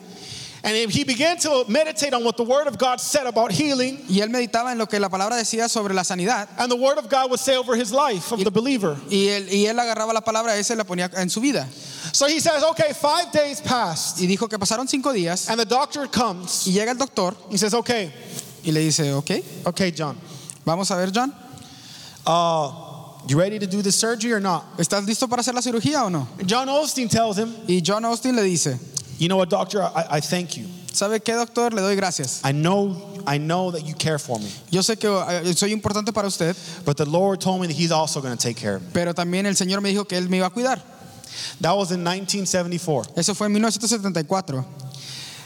And 0.64 0.92
he 0.92 1.04
began 1.04 1.38
to 1.40 1.66
meditate 1.68 2.14
on 2.14 2.24
what 2.24 2.36
the 2.36 2.44
Word 2.44 2.68
of 2.68 2.78
God 2.78 3.00
said 3.00 3.28
about 3.28 3.52
healing. 3.52 4.00
y 4.10 4.22
él 4.22 4.30
meditaba 4.30 4.72
en 4.72 4.78
lo 4.80 4.88
que 4.88 5.00
la 5.00 5.08
palabra 5.10 5.36
decía 5.36 5.70
sobre 5.70 5.94
la 5.94 6.04
sanidad 6.04 6.48
And 6.58 6.72
the 6.72 6.76
Word 6.76 6.98
of 6.98 7.10
God 7.10 7.30
would 7.30 7.40
say 7.40 7.56
over 7.56 7.76
his 7.76 7.92
life 7.94 8.32
of 8.32 8.44
the 8.44 8.50
believer. 8.52 8.98
y 9.10 9.28
él, 9.28 9.48
y 9.52 9.66
él 9.68 9.78
agarraba 9.80 10.14
la 10.14 10.22
palabra 10.22 10.58
esa 10.58 10.74
y 10.74 10.78
la 10.78 10.84
ponía 10.84 11.10
en 11.16 11.30
su 11.30 11.40
vida. 11.42 11.68
So 12.14 12.26
he 12.28 12.40
says, 12.40 12.64
okay, 12.64 12.94
five 12.94 13.32
days 13.32 13.62
passed. 13.62 14.20
Y 14.20 14.26
dijo 14.28 14.50
que 14.50 14.58
pasaron 14.58 14.88
cinco 14.88 15.12
días 15.14 15.50
And 15.50 15.60
the 15.60 15.66
doctor 15.66 16.08
comes. 16.08 16.66
y 16.68 16.72
llega 16.74 16.92
el 16.92 16.98
doctor 16.98 17.36
He 17.52 17.58
says, 17.58 17.74
okay, 17.74 18.12
y 18.64 18.72
le 18.72 18.80
dice, 18.82 19.14
ok, 19.14 19.32
okay, 19.68 19.92
John, 19.96 20.18
vamos 20.66 20.90
a 20.92 20.96
ver 20.96 21.12
John, 21.12 21.34
uh, 22.26 22.72
you 23.28 23.38
ready 23.40 23.60
to 23.60 23.68
do 23.68 23.82
the 23.82 23.92
surgery 23.92 24.34
or 24.34 24.40
not? 24.42 24.64
¿estás 24.78 25.06
listo 25.06 25.28
para 25.28 25.42
hacer 25.42 25.54
la 25.54 25.62
cirugía 25.62 26.04
o 26.06 26.10
no? 26.10 26.28
John 26.46 26.68
Osteen 26.68 27.10
tells 27.10 27.38
him, 27.38 27.54
Y 27.68 27.82
John 27.86 28.04
Osteen 28.06 28.36
le 28.36 28.44
dice, 28.44 28.78
you 29.18 29.28
know 29.28 29.38
what, 29.38 29.50
doctor, 29.50 29.82
I, 29.82 30.18
I 30.18 30.20
thank 30.22 30.58
you. 30.58 30.66
¿sabe 30.98 31.20
qué 31.22 31.34
doctor? 31.36 31.74
Le 31.74 31.82
doy 31.82 31.96
gracias. 31.96 32.42
I 32.44 32.52
know, 32.52 32.96
I 33.28 33.38
know 33.38 33.72
that 33.72 33.86
you 33.86 33.94
care 33.94 34.18
for 34.20 34.40
me. 34.40 34.50
Yo 34.72 34.82
sé 34.82 34.98
que 34.98 35.08
eh, 35.10 35.54
soy 35.54 35.72
importante 35.72 36.12
para 36.14 36.28
usted, 36.28 36.56
But 36.86 36.98
the 36.98 37.06
Lord 37.06 37.40
told 37.40 37.62
me 37.62 37.68
that 37.68 37.76
He's 37.76 37.92
also 37.92 38.20
going 38.22 38.36
to 38.36 38.42
take 38.42 38.58
care 38.58 38.78
of 38.78 38.82
me. 38.82 38.90
pero 38.94 39.14
también 39.14 39.46
el 39.46 39.56
Señor 39.56 39.82
me 39.82 39.90
dijo 39.90 40.08
que 40.08 40.18
Él 40.18 40.28
me 40.30 40.38
iba 40.38 40.48
a 40.48 40.50
cuidar. 40.50 40.82
That 41.62 41.74
was 41.74 41.92
in 41.92 42.04
1974. 42.04 43.14
Eso 43.16 43.36
fue 43.36 43.48
en 43.48 43.54
1974. 43.54 44.66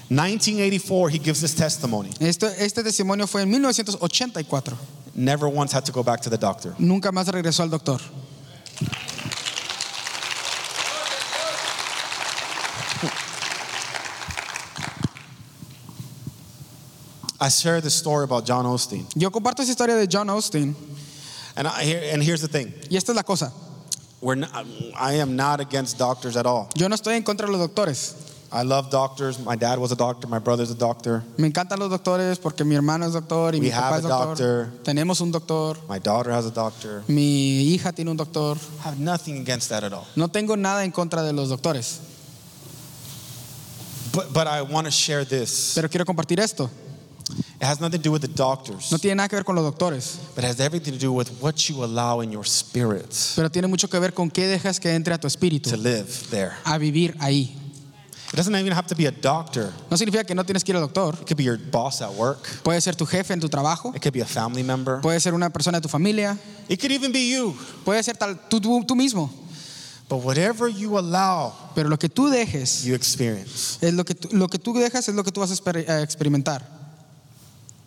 1984, 0.10 1.10
he 1.10 1.20
gives 1.20 1.40
this 1.42 1.56
testimony. 1.56 2.10
Este, 2.20 2.46
este 2.60 2.84
testimonio 2.84 3.28
fue 3.28 3.44
en 3.44 3.50
1984. 3.50 4.78
Never 5.16 5.48
once 5.48 5.72
had 5.74 5.86
to 5.86 5.92
go 5.92 6.04
back 6.04 6.22
to 6.22 6.30
the 6.30 6.38
doctor. 6.38 6.74
Nunca 6.80 7.12
más 7.12 7.28
regresó 7.28 7.64
al 7.64 7.70
doctor. 7.70 8.00
I 17.42 17.50
share 17.50 17.82
this 17.82 17.96
story 17.96 18.24
about 18.24 18.46
John 18.46 18.66
Osteen. 18.66 19.06
Yo 19.16 19.32
comparto 19.32 19.64
esa 19.64 19.72
historia 19.72 19.96
de 19.96 20.06
John 20.08 20.28
Osteen 20.30 20.76
And, 21.56 21.68
I, 21.68 21.84
here- 21.84 22.10
and 22.14 22.22
here's 22.24 22.42
the 22.42 22.48
thing 22.48 22.72
y 22.90 22.96
esta 22.98 23.12
es 23.12 23.16
la 23.16 23.24
cosa. 23.24 23.52
We're 24.22 24.36
not, 24.36 24.52
I 24.96 25.14
am 25.20 25.36
not 25.36 25.60
against 25.60 25.98
doctors 25.98 26.38
at 26.38 26.46
all. 26.46 26.70
Yo 26.76 26.88
no 26.88 26.96
estoy 26.96 27.16
en 27.16 27.24
contra 27.24 27.48
de 27.48 27.52
los 27.52 27.60
doctores. 27.60 28.14
I 28.54 28.62
love 28.64 28.90
doctors. 28.92 29.40
My 29.40 29.56
dad 29.56 29.80
was 29.80 29.92
a 29.92 29.96
doctor, 29.96 30.28
my 30.28 30.38
brother's 30.38 30.70
a 30.72 30.76
doctor, 30.76 31.24
Me 31.38 31.48
encantan 31.50 31.80
los 31.80 31.90
doctores 31.90 32.38
porque 32.38 32.64
mi 32.64 32.76
hermano 32.76 33.06
es 33.08 33.14
doctor 33.14 33.56
y 33.56 33.60
We 33.60 33.66
mi 33.68 33.72
papá 33.72 33.88
have 33.96 34.00
es 34.00 34.06
a 34.06 34.08
doctor. 34.10 34.66
doctor. 34.68 34.84
Tenemos 34.84 35.22
un 35.22 35.32
doctor. 35.32 35.78
my 35.90 35.98
daughter 36.00 36.32
has 36.32 36.46
a 36.46 36.52
doctor. 36.52 37.04
Mi 37.08 37.64
hija 37.74 37.92
tiene 37.94 38.12
un 38.12 38.18
doctor. 38.18 38.58
I 38.86 38.90
have 38.90 39.00
nothing 39.00 39.38
against 39.42 39.70
that 39.70 39.84
at 39.84 39.92
all. 39.94 40.06
No 40.16 40.28
tengo 40.28 40.56
nada 40.56 40.84
en 40.84 40.92
contra 40.92 41.24
de 41.24 41.34
los 41.34 41.50
doctores. 41.50 42.00
But, 44.14 44.34
but 44.34 44.46
I 44.48 44.62
want 44.62 44.86
to 44.86 44.92
share 44.92 45.24
this. 45.26 45.72
Pero 45.74 45.88
quiero 45.90 46.06
compartir 46.06 46.40
esto. 46.40 46.70
It 47.62 47.66
has 47.68 47.80
nothing 47.80 48.00
to 48.02 48.04
do 48.10 48.12
with 48.12 48.22
the 48.22 48.28
doctors, 48.28 48.92
No 48.92 48.98
tiene 48.98 49.18
nada 49.18 49.30
que 49.30 49.36
ver 49.38 49.44
con 49.46 49.54
los 49.56 49.64
doctores, 49.64 50.18
but 50.36 50.44
it 50.44 50.48
has 50.50 50.60
everything 50.60 50.94
to 50.94 50.98
do 50.98 51.14
with 51.14 51.30
what 51.40 51.70
you 51.70 51.84
allow 51.84 52.22
in 52.22 52.32
your 52.32 52.44
spirit 52.44 53.14
pero 53.36 53.50
tiene 53.52 53.68
mucho 53.68 53.88
que 53.88 54.00
ver 54.00 54.14
con 54.16 54.32
qué 54.32 54.48
dejas 54.48 54.80
que 54.80 54.90
entre 54.96 55.14
a 55.14 55.20
tu 55.20 55.28
espíritu, 55.28 55.70
to 55.70 55.78
live 55.78 56.08
there. 56.32 56.54
a 56.66 56.80
vivir 56.80 57.16
ahí. 57.20 57.56
It 58.34 58.38
doesn't 58.38 58.56
even 58.56 58.72
have 58.72 58.88
to 58.88 58.96
be 58.96 59.06
a 59.08 59.12
doctor. 59.12 59.72
No 59.92 59.98
significa 59.98 60.24
que 60.24 60.34
no 60.34 60.44
tienes 60.46 60.64
que 60.64 60.72
ir 60.72 60.78
al 60.78 60.82
doctor. 60.82 61.14
It 61.22 61.28
could 61.28 61.36
be 61.38 61.44
your 61.44 61.58
boss 61.60 62.02
at 62.02 62.12
work. 62.16 62.40
Puede 62.64 62.80
ser 62.82 62.96
tu 62.96 63.06
jefe 63.06 63.34
en 63.34 63.40
tu 63.42 63.48
trabajo, 63.50 63.94
It 63.96 64.02
could 64.02 64.14
be 64.14 64.22
a 64.22 64.26
family 64.26 64.64
member. 64.64 65.00
puede 65.02 65.20
ser 65.20 65.34
una 65.36 65.50
persona 65.52 65.78
de 65.80 65.82
tu 65.84 65.90
familia, 65.90 66.38
It 66.68 66.80
could 66.80 66.92
even 66.92 67.12
be 67.12 67.30
you. 67.30 67.56
puede 67.86 68.02
ser 68.02 68.18
tal, 68.18 68.40
tú, 68.50 68.60
tú, 68.60 68.84
tú 68.88 68.96
mismo. 68.96 69.30
But 70.10 70.24
whatever 70.24 70.68
you 70.68 70.98
allow, 70.98 71.54
Pero 71.76 71.90
lo 71.90 71.98
que 72.00 72.10
tú 72.10 72.28
dejes, 72.30 72.84
you 72.86 72.96
experience. 72.96 73.78
es 73.82 73.94
lo 73.94 74.04
que 74.04 74.16
tú, 74.16 74.30
lo 74.32 74.48
que 74.48 74.58
tú 74.58 74.74
dejas 74.74 75.08
es 75.08 75.14
lo 75.14 75.24
que 75.24 75.32
tú 75.32 75.42
vas 75.42 75.52
a 75.52 76.02
experimentar. 76.02 76.81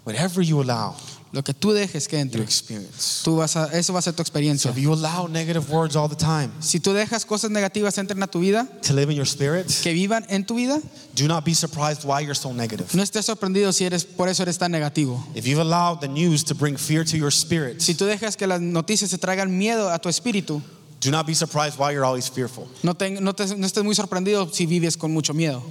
Whatever 0.05 0.43
you 0.43 0.61
allow, 0.61 0.95
Lo 1.33 1.43
que 1.43 1.53
tú 1.53 1.73
dejes 1.73 2.07
que 2.07 2.17
you 2.17 2.23
entre, 2.23 2.43
experience. 2.43 3.23
tú 3.25 3.37
vas 3.39 3.57
a, 3.57 3.67
eso 3.77 3.93
va 3.93 3.99
a 3.99 4.03
ser 4.03 4.13
tu 4.13 4.19
So 4.19 4.23
experiencia. 4.23 4.71
if 4.71 4.77
you 4.79 4.93
allow 4.93 5.27
negative 5.27 5.69
words 5.69 5.97
all 5.97 6.09
the 6.09 6.15
time 6.15 6.53
Si 6.61 6.79
tú 6.79 6.93
dejas 6.93 7.25
cosas 7.27 7.51
negativas 7.51 7.97
entren 7.99 8.23
a 8.23 8.27
tu 8.29 8.39
vida, 8.41 8.69
to 8.83 8.93
live 8.93 9.11
in 9.11 9.17
your 9.17 9.27
spirit, 9.27 9.67
que 9.83 9.93
vivan 9.93 10.25
en 10.29 10.45
tu 10.45 10.55
vida, 10.57 10.81
do 11.17 11.27
not 11.27 11.45
be 11.45 11.53
surprised 11.55 12.05
why 12.05 12.21
you're 12.21 12.37
so 12.37 12.53
negative. 12.53 12.87
no 12.95 13.03
estés 13.03 13.25
sorprendido 13.25 13.73
si 13.73 13.85
eres 13.85 14.05
por 14.05 14.29
eso 14.29 14.43
eres 14.45 14.59
tan 14.59 14.71
negativo. 14.71 15.25
If 15.35 15.47
you've 15.47 15.59
allowed 15.61 16.01
the 16.01 16.09
news 16.09 16.45
to 16.45 16.55
bring 16.55 16.77
fear 16.77 17.03
to 17.05 17.17
your 17.17 17.33
spirit, 17.33 17.81
Si 17.81 17.95
tú 17.95 18.05
dejas 18.05 18.37
que 18.37 18.47
las 18.47 18.61
noticias 18.61 19.11
se 19.11 19.19
traigan 19.19 19.51
miedo 19.59 19.91
a 19.91 19.99
tu 19.99 20.09
espíritu, 20.09 20.63
do 21.01 21.11
not 21.11 21.27
be 21.27 21.35
surprised 21.35 21.79
why 21.81 21.91
you're 21.93 22.05
always 22.05 22.29
fearful. 22.29 22.69
no, 22.85 22.95
te- 22.95 23.11
no 23.21 23.33
te- 23.35 23.57
no 23.57 23.67
estés 23.67 23.83
muy 23.83 23.95
sorprendido 23.97 24.49
si 24.53 24.67
vives 24.67 24.97
con 24.97 25.11
mucho 25.13 25.35
miedo. 25.35 25.63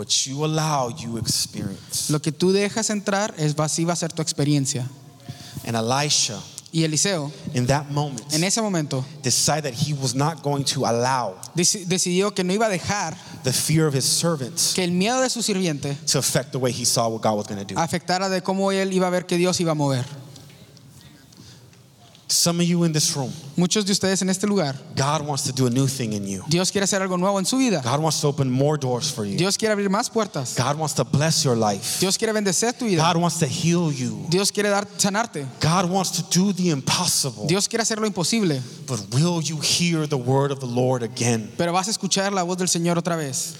What 0.00 0.26
you 0.26 0.46
allow, 0.46 0.88
you 0.88 1.18
experience. 1.18 2.08
Lo 2.08 2.22
que 2.22 2.32
tú 2.32 2.52
dejas 2.52 2.88
entrar 2.88 3.34
es 3.36 3.54
así 3.58 3.84
va 3.84 3.92
a 3.92 3.96
ser 3.96 4.10
tu 4.14 4.22
experiencia. 4.22 4.88
And 5.66 5.76
Elisha, 5.76 6.40
Y 6.72 6.84
Eliseo, 6.84 7.30
in 7.52 7.66
that 7.66 7.90
moment, 7.90 8.32
en 8.32 8.42
ese 8.42 8.62
momento, 8.62 9.04
decided 9.22 9.64
that 9.64 9.74
he 9.74 9.92
was 9.92 10.14
not 10.14 10.42
going 10.42 10.64
to 10.64 10.86
allow 10.86 11.36
deci- 11.54 11.84
decidió 11.84 12.34
que 12.34 12.42
no 12.44 12.54
iba 12.54 12.64
a 12.64 12.70
dejar 12.70 13.14
the 13.42 13.52
fear 13.52 13.86
of 13.86 13.94
his 13.94 14.06
servants 14.06 14.72
que 14.72 14.84
el 14.84 14.92
miedo 14.92 15.20
de 15.20 15.28
su 15.28 15.42
sirviente 15.42 15.94
to 16.10 16.18
affect 16.18 16.52
the 16.52 16.58
way 16.58 16.72
he 16.72 16.86
saw 16.86 17.06
what 17.08 17.20
God 17.20 17.36
was 17.36 17.46
going 17.46 17.58
to 17.58 17.74
do. 17.74 17.78
afectara 17.78 18.30
de 18.30 18.40
cómo 18.40 18.72
él 18.72 18.94
iba 18.94 19.08
a 19.08 19.10
ver 19.10 19.26
que 19.26 19.36
Dios 19.36 19.60
iba 19.60 19.72
a 19.72 19.74
mover. 19.74 20.06
Some 22.30 22.60
of 22.60 22.66
you 22.68 22.84
in 22.84 22.92
this 22.92 23.16
room, 23.16 23.32
Muchos 23.56 23.84
de 23.84 23.90
ustedes 23.90 24.22
en 24.22 24.30
este 24.30 24.44
lugar, 24.46 24.76
God 24.94 25.26
wants 25.26 25.42
to 25.42 25.52
do 25.52 25.66
a 25.66 25.70
new 25.70 25.88
thing 25.88 26.12
in 26.12 26.28
you. 26.28 26.44
Dios 26.48 26.70
quiere 26.70 26.84
hacer 26.84 27.02
algo 27.02 27.18
nuevo 27.18 27.38
en 27.38 27.44
su 27.44 27.58
vida. 27.58 27.82
God 27.82 28.00
wants 28.00 28.20
to 28.20 28.28
open 28.28 28.48
more 28.48 28.78
doors 28.78 29.10
for 29.10 29.24
you. 29.24 29.36
Dios 29.36 29.56
quiere 29.56 29.74
abrir 29.74 29.88
más 29.88 30.08
puertas. 30.08 30.56
God 30.56 30.78
wants 30.78 30.94
to 30.94 31.04
bless 31.04 31.44
your 31.44 31.56
life. 31.56 31.98
Dios 31.98 32.16
quiere 32.16 32.32
bendecer 32.32 32.72
tu 32.78 32.84
vida. 32.84 33.02
God 33.02 33.16
wants 33.16 33.40
to 33.40 33.46
heal 33.46 33.92
you. 33.92 34.26
Dios 34.28 34.52
quiere 34.52 34.70
dar 34.70 34.86
sanarte. 34.96 35.44
God 35.60 35.90
wants 35.90 36.12
to 36.12 36.22
do 36.30 36.52
the 36.52 36.70
impossible. 36.70 37.48
Dios 37.48 37.66
quiere 37.66 37.82
hacer 37.82 37.98
lo 37.98 38.06
imposible. 38.06 38.62
But 38.86 39.12
will 39.12 39.42
you 39.42 39.58
hear 39.60 40.06
the 40.06 40.16
word 40.16 40.52
of 40.52 40.60
the 40.60 40.66
Lord 40.66 41.02
again? 41.02 41.50
Pero 41.58 41.72
vas 41.72 41.88
a 41.88 41.90
escuchar 41.90 42.32
la 42.32 42.44
voz 42.44 42.58
del 42.58 42.68
Señor 42.68 42.96
otra 42.96 43.16
vez. 43.16 43.56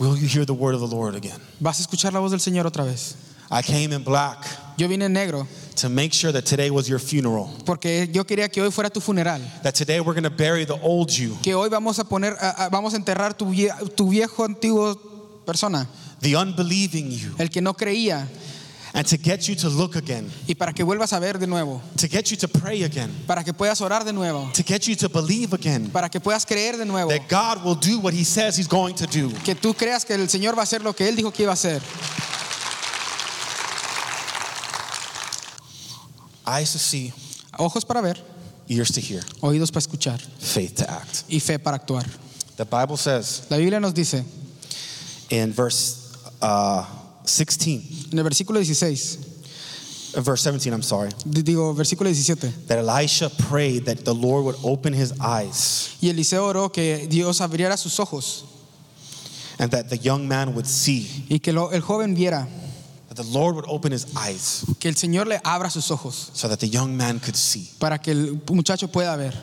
Will 0.00 0.16
you 0.16 0.26
hear 0.26 0.44
the 0.44 0.54
word 0.54 0.74
of 0.74 0.80
the 0.80 0.96
Lord 0.96 1.14
again? 1.14 1.40
Vas 1.60 1.78
a 1.78 1.82
escuchar 1.82 2.12
la 2.12 2.18
voz 2.18 2.32
del 2.32 2.40
Señor 2.40 2.66
otra 2.66 2.84
vez. 2.84 3.14
I 3.50 3.62
came 3.62 3.92
in 3.94 4.02
black 4.04 4.44
Yo 4.76 4.86
vine 4.88 5.02
en 5.06 5.12
negro 5.12 5.46
to 5.76 5.88
make 5.88 6.12
sure 6.12 6.32
that 6.32 6.44
today 6.44 6.70
was 6.70 6.88
your 6.88 6.98
funeral. 7.00 7.48
porque 7.64 8.08
yo 8.12 8.24
quería 8.24 8.48
que 8.50 8.60
hoy 8.62 8.70
fuera 8.70 8.90
tu 8.90 9.00
funeral. 9.00 9.40
That 9.62 9.74
today 9.74 10.00
we're 10.00 10.12
going 10.14 10.24
to 10.24 10.30
bury 10.30 10.64
the 10.64 10.78
old 10.82 11.10
you, 11.10 11.36
Que 11.42 11.54
hoy 11.54 11.68
vamos 11.68 11.98
a 11.98 12.04
poner, 12.04 12.36
a- 12.40 12.68
vamos 12.70 12.94
a 12.94 12.96
enterrar 12.96 13.34
tu, 13.36 13.46
vie- 13.46 13.72
tu 13.96 14.08
viejo 14.10 14.44
antiguo 14.44 14.96
persona, 15.46 15.88
the 16.20 16.34
unbelieving 16.36 17.10
you, 17.10 17.34
el 17.38 17.48
que 17.48 17.60
no 17.62 17.74
creía, 17.74 18.26
and 18.94 19.06
to 19.06 19.16
get 19.16 19.48
you 19.48 19.54
to 19.54 19.68
look 19.68 19.96
again, 19.96 20.28
y 20.48 20.54
para 20.54 20.72
que 20.72 20.82
vuelvas 20.84 21.12
a 21.12 21.18
ver 21.20 21.38
de 21.38 21.46
nuevo, 21.46 21.80
to 21.96 22.08
get 22.08 22.30
you 22.30 22.36
to 22.36 22.48
pray 22.48 22.82
again, 22.82 23.10
para 23.26 23.42
que 23.44 23.52
puedas 23.52 23.80
orar 23.80 24.04
de 24.04 24.12
nuevo, 24.12 24.50
to 24.54 24.62
get 24.64 24.86
you 24.88 24.94
to 24.96 25.08
believe 25.08 25.52
again. 25.54 25.90
Para 25.90 26.08
que 26.08 26.18
puedas 26.20 26.44
creer 26.44 26.76
de 26.76 26.84
nuevo, 26.84 27.08
that 27.10 27.28
God 27.28 27.64
will 27.64 27.76
do 27.76 27.98
what 28.00 28.12
he 28.12 28.24
says 28.24 28.56
he's 28.56 28.68
going 28.68 28.94
to 28.96 29.06
do. 29.06 29.30
que 29.44 29.54
tú 29.54 29.74
creas 29.74 30.04
que 30.04 30.14
el 30.14 30.28
Señor 30.28 30.54
va 30.56 30.60
a 30.60 30.64
hacer 30.64 30.82
lo 30.82 30.92
que 30.92 31.08
Él 31.08 31.14
dijo 31.16 31.32
que 31.32 31.44
iba 31.44 31.52
a 31.52 31.54
hacer. 31.54 31.80
Eyes 36.48 36.72
to 36.72 36.78
see, 36.78 37.12
Ojos 37.58 37.84
para 37.84 38.00
ver, 38.00 38.16
ears 38.68 38.90
to 38.92 39.00
hear, 39.00 39.22
oídos 39.42 39.70
para 39.70 39.80
escuchar 39.80 40.18
faith 40.40 40.76
to 40.76 40.90
act. 40.90 41.24
y 41.28 41.40
fe 41.40 41.58
para 41.58 41.76
actuar. 41.76 42.06
The 42.56 42.64
Bible 42.64 42.96
says 42.96 43.46
La 43.50 43.56
Biblia 43.58 43.80
nos 43.80 43.92
dice 43.92 44.24
in 45.30 45.52
verse 45.52 46.16
uh, 46.40 46.84
16, 47.24 48.08
en 48.12 48.18
el 48.18 48.24
versículo 48.24 48.58
16, 48.58 49.18
uh, 50.16 50.20
verse 50.22 50.42
17, 50.42 50.72
I'm 50.72 50.82
sorry, 50.82 51.10
digo 51.26 51.74
versículo 51.74 52.08
17, 52.12 52.66
that 52.66 52.78
Elisha 52.78 53.28
prayed 53.30 53.84
that 53.84 54.04
the 54.04 54.14
Lord 54.14 54.44
would 54.44 54.56
open 54.64 54.92
his 54.94 55.12
eyes. 55.20 55.96
y 56.00 56.08
Eliseo 56.08 56.46
oró 56.46 56.72
que 56.72 57.06
Dios 57.08 57.40
abriera 57.40 57.76
sus 57.76 57.98
ojos. 58.00 58.44
and 59.60 59.70
that 59.72 59.88
the 59.90 59.96
young 59.98 60.26
man 60.28 60.54
would 60.54 60.66
see, 60.66 61.26
y 61.28 61.38
que 61.40 61.52
lo- 61.52 61.70
el 61.70 61.80
joven 61.82 62.14
viera, 62.14 62.46
the 63.18 63.38
Lord 63.38 63.56
would 63.56 63.66
open 63.68 63.92
his 63.92 64.06
eyes 64.16 64.64
que 64.80 64.88
el 64.88 64.94
Señor 64.94 65.26
le 65.26 65.38
abra 65.44 65.70
sus 65.70 65.90
ojos 65.90 66.30
so 66.32 66.48
that 66.48 66.60
the 66.60 66.66
young 66.68 66.96
man 66.96 67.18
could 67.20 67.36
see. 67.36 67.68
para 67.78 67.98
que 67.98 68.12
el 68.12 68.40
muchacho 68.50 68.88
pueda 68.88 69.16
ver. 69.16 69.34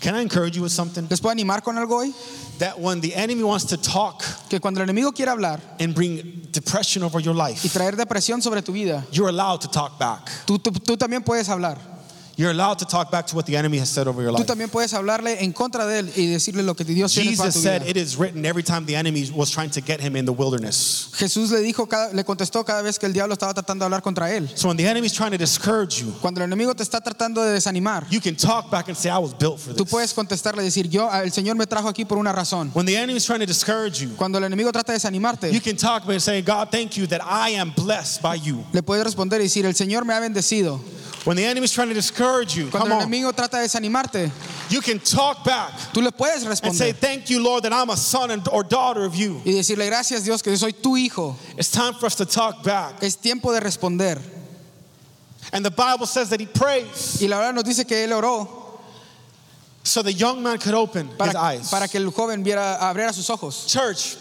Can 0.00 0.14
I 0.14 0.22
encourage 0.22 0.56
you 0.56 0.62
with 0.62 0.70
something? 0.72 1.06
¿Les 1.10 1.20
puedo 1.20 1.32
animar 1.32 1.62
con 1.62 1.76
algo 1.76 1.96
hoy? 1.96 2.14
That 2.58 2.78
when 2.78 3.00
the 3.00 3.14
enemy 3.14 3.42
wants 3.42 3.64
to 3.66 3.76
talk 3.76 4.22
Que 4.48 4.60
cuando 4.60 4.80
el 4.80 4.86
enemigo 4.88 5.12
quiere 5.12 5.30
hablar 5.30 5.60
and 5.80 5.94
bring 5.94 6.48
depression 6.52 7.02
over 7.02 7.20
your 7.20 7.34
y 7.34 7.48
life, 7.48 7.68
traer 7.68 7.96
depresión 7.96 8.40
sobre 8.42 8.62
tu 8.62 8.72
vida, 8.72 9.04
you're 9.10 9.28
allowed 9.28 9.60
to 9.60 9.68
talk 9.68 9.98
back. 9.98 10.30
tú, 10.46 10.58
tú, 10.58 10.70
tú 10.70 10.96
también 10.96 11.24
puedes 11.24 11.48
hablar. 11.48 11.91
You're 12.36 12.50
allowed 12.50 12.78
to 12.78 12.86
talk 12.86 13.10
back 13.10 13.26
to 13.26 13.36
what 13.36 13.44
the 13.44 13.56
enemy 13.56 13.78
has 13.78 13.90
said 13.90 14.06
over 14.08 14.22
your 14.22 14.32
life. 14.32 14.42
Tú 14.42 14.46
también 14.46 14.70
puedes 14.70 14.92
hablarle 14.94 15.42
en 15.42 15.52
contra 15.52 15.86
de 15.86 15.98
él 16.00 16.12
y 16.16 16.26
decirle 16.26 16.62
lo 16.62 16.74
que 16.74 16.84
Dios 16.84 17.12
tiene 17.12 17.36
para 17.36 17.50
Jesus 17.50 17.62
said, 17.62 17.82
vida. 17.82 17.90
It 17.90 17.96
is 17.96 18.16
written 18.16 18.46
every 18.46 18.62
time 18.62 18.86
the 18.86 18.96
enemy 18.96 19.30
was 19.34 19.50
trying 19.50 19.70
to 19.70 19.80
get 19.82 20.00
him 20.00 20.16
in 20.16 20.24
the 20.24 20.32
wilderness. 20.32 21.10
Jesús 21.14 21.50
le 21.50 21.60
dijo, 21.60 21.86
le 22.12 22.24
contestó 22.24 22.64
cada 22.64 22.80
vez 22.82 22.98
que 22.98 23.06
el 23.06 23.12
diablo 23.12 23.34
estaba 23.34 23.52
tratando 23.52 23.84
de 23.84 23.86
hablar 23.86 24.02
contra 24.02 24.32
él. 24.34 24.48
So 24.54 24.68
when 24.68 24.76
the 24.76 24.86
enemy's 24.86 25.12
trying 25.12 25.32
to 25.32 25.38
discourage 25.38 26.00
you, 26.00 26.12
Cuando 26.20 26.40
el 26.40 26.46
enemigo 26.46 26.74
te 26.74 26.82
está 26.82 27.00
tratando 27.02 27.42
de 27.42 27.52
desanimar, 27.52 28.06
you 28.10 28.20
can 28.20 28.34
talk 28.34 28.70
back 28.70 28.88
and 28.88 28.96
say, 28.96 29.10
I 29.10 29.18
was 29.18 29.34
built 29.34 29.58
for 29.60 29.74
tú 29.74 29.84
this. 29.84 29.90
puedes 29.90 30.14
contestarle 30.14 30.62
decir, 30.62 30.88
yo, 30.88 31.10
el 31.12 31.32
Señor 31.32 31.56
me 31.56 31.66
trajo 31.66 31.88
aquí 31.88 32.06
por 32.06 32.16
una 32.16 32.32
razón. 32.32 32.70
When 32.74 32.86
the 32.86 32.96
enemy's 32.96 33.26
trying 33.26 33.40
to 33.40 33.46
discourage 33.46 34.00
you, 34.00 34.10
Cuando 34.16 34.38
el 34.38 34.44
enemigo 34.44 34.72
trata 34.72 34.92
de 34.92 34.98
desanimarte, 34.98 35.52
you 35.52 35.60
can 35.60 35.76
talk 35.76 36.02
back 36.06 36.12
and 36.14 36.22
say, 36.22 36.40
God, 36.40 36.70
thank 36.70 36.96
you 36.96 37.06
that 37.08 37.20
I 37.22 37.50
am 37.50 37.72
blessed 37.76 38.22
by 38.22 38.36
you. 38.36 38.64
le 38.72 38.82
puedes 38.82 39.04
responder 39.04 39.40
y 39.40 39.44
decir, 39.44 39.66
el 39.66 39.74
Señor 39.74 40.06
me 40.06 40.14
ha 40.14 40.20
bendecido. 40.20 40.80
When 41.24 41.36
the 41.36 41.44
enemy's 41.44 41.72
trying 41.72 41.88
to 41.88 41.94
discourage 41.94 42.56
you, 42.56 42.68
Cuando 42.68 42.88
come 42.88 42.92
el 42.92 43.02
on, 43.02 43.08
enemigo 43.12 43.32
trata 43.32 43.52
de 43.52 43.68
desanimarte, 43.68 44.30
you 44.70 44.80
can 44.80 44.98
talk 44.98 45.44
back 45.44 45.72
tú 45.92 46.02
le 46.02 46.10
puedes 46.10 46.44
and 46.44 46.56
say, 46.74 46.92
responder 46.92 46.96
Thank 46.96 47.30
you, 47.30 47.40
Lord, 47.40 47.62
that 47.62 47.72
I'm 47.72 47.90
a 47.90 47.96
son 47.96 48.30
and- 48.32 48.46
or 48.48 48.64
daughter 48.64 49.04
of 49.04 49.14
you. 49.14 49.40
y 49.44 49.52
decirle, 49.52 49.86
gracias 49.86 50.24
Dios 50.24 50.42
que 50.42 50.50
yo 50.50 50.56
soy 50.58 50.72
tu 50.72 50.96
hijo. 50.96 51.36
It's 51.56 51.70
time 51.70 51.94
for 51.94 52.06
us 52.06 52.16
to 52.16 52.24
talk 52.26 52.64
back. 52.64 53.00
Es 53.02 53.14
tiempo 53.16 53.52
de 53.52 53.60
responder. 53.60 54.18
And 55.52 55.64
the 55.64 55.70
Bible 55.70 56.06
says 56.06 56.28
that 56.30 56.40
he 56.40 56.46
prays 56.46 57.20
Y 57.20 57.28
la 57.28 57.36
verdad 57.38 57.54
nos 57.54 57.64
dice 57.64 57.86
que 57.86 57.96
él 58.04 58.10
oró 58.12 58.48
so 59.84 60.02
the 60.02 60.12
young 60.12 60.42
man 60.42 60.58
could 60.58 60.74
open 60.74 61.08
his 61.08 61.16
para, 61.18 61.36
eyes. 61.38 61.70
para 61.70 61.86
que 61.88 61.98
el 62.00 62.10
joven 62.10 62.42
viera, 62.44 62.78
abriera 62.80 63.12
sus 63.12 63.28
ojos. 63.30 63.66
Church, 63.66 64.16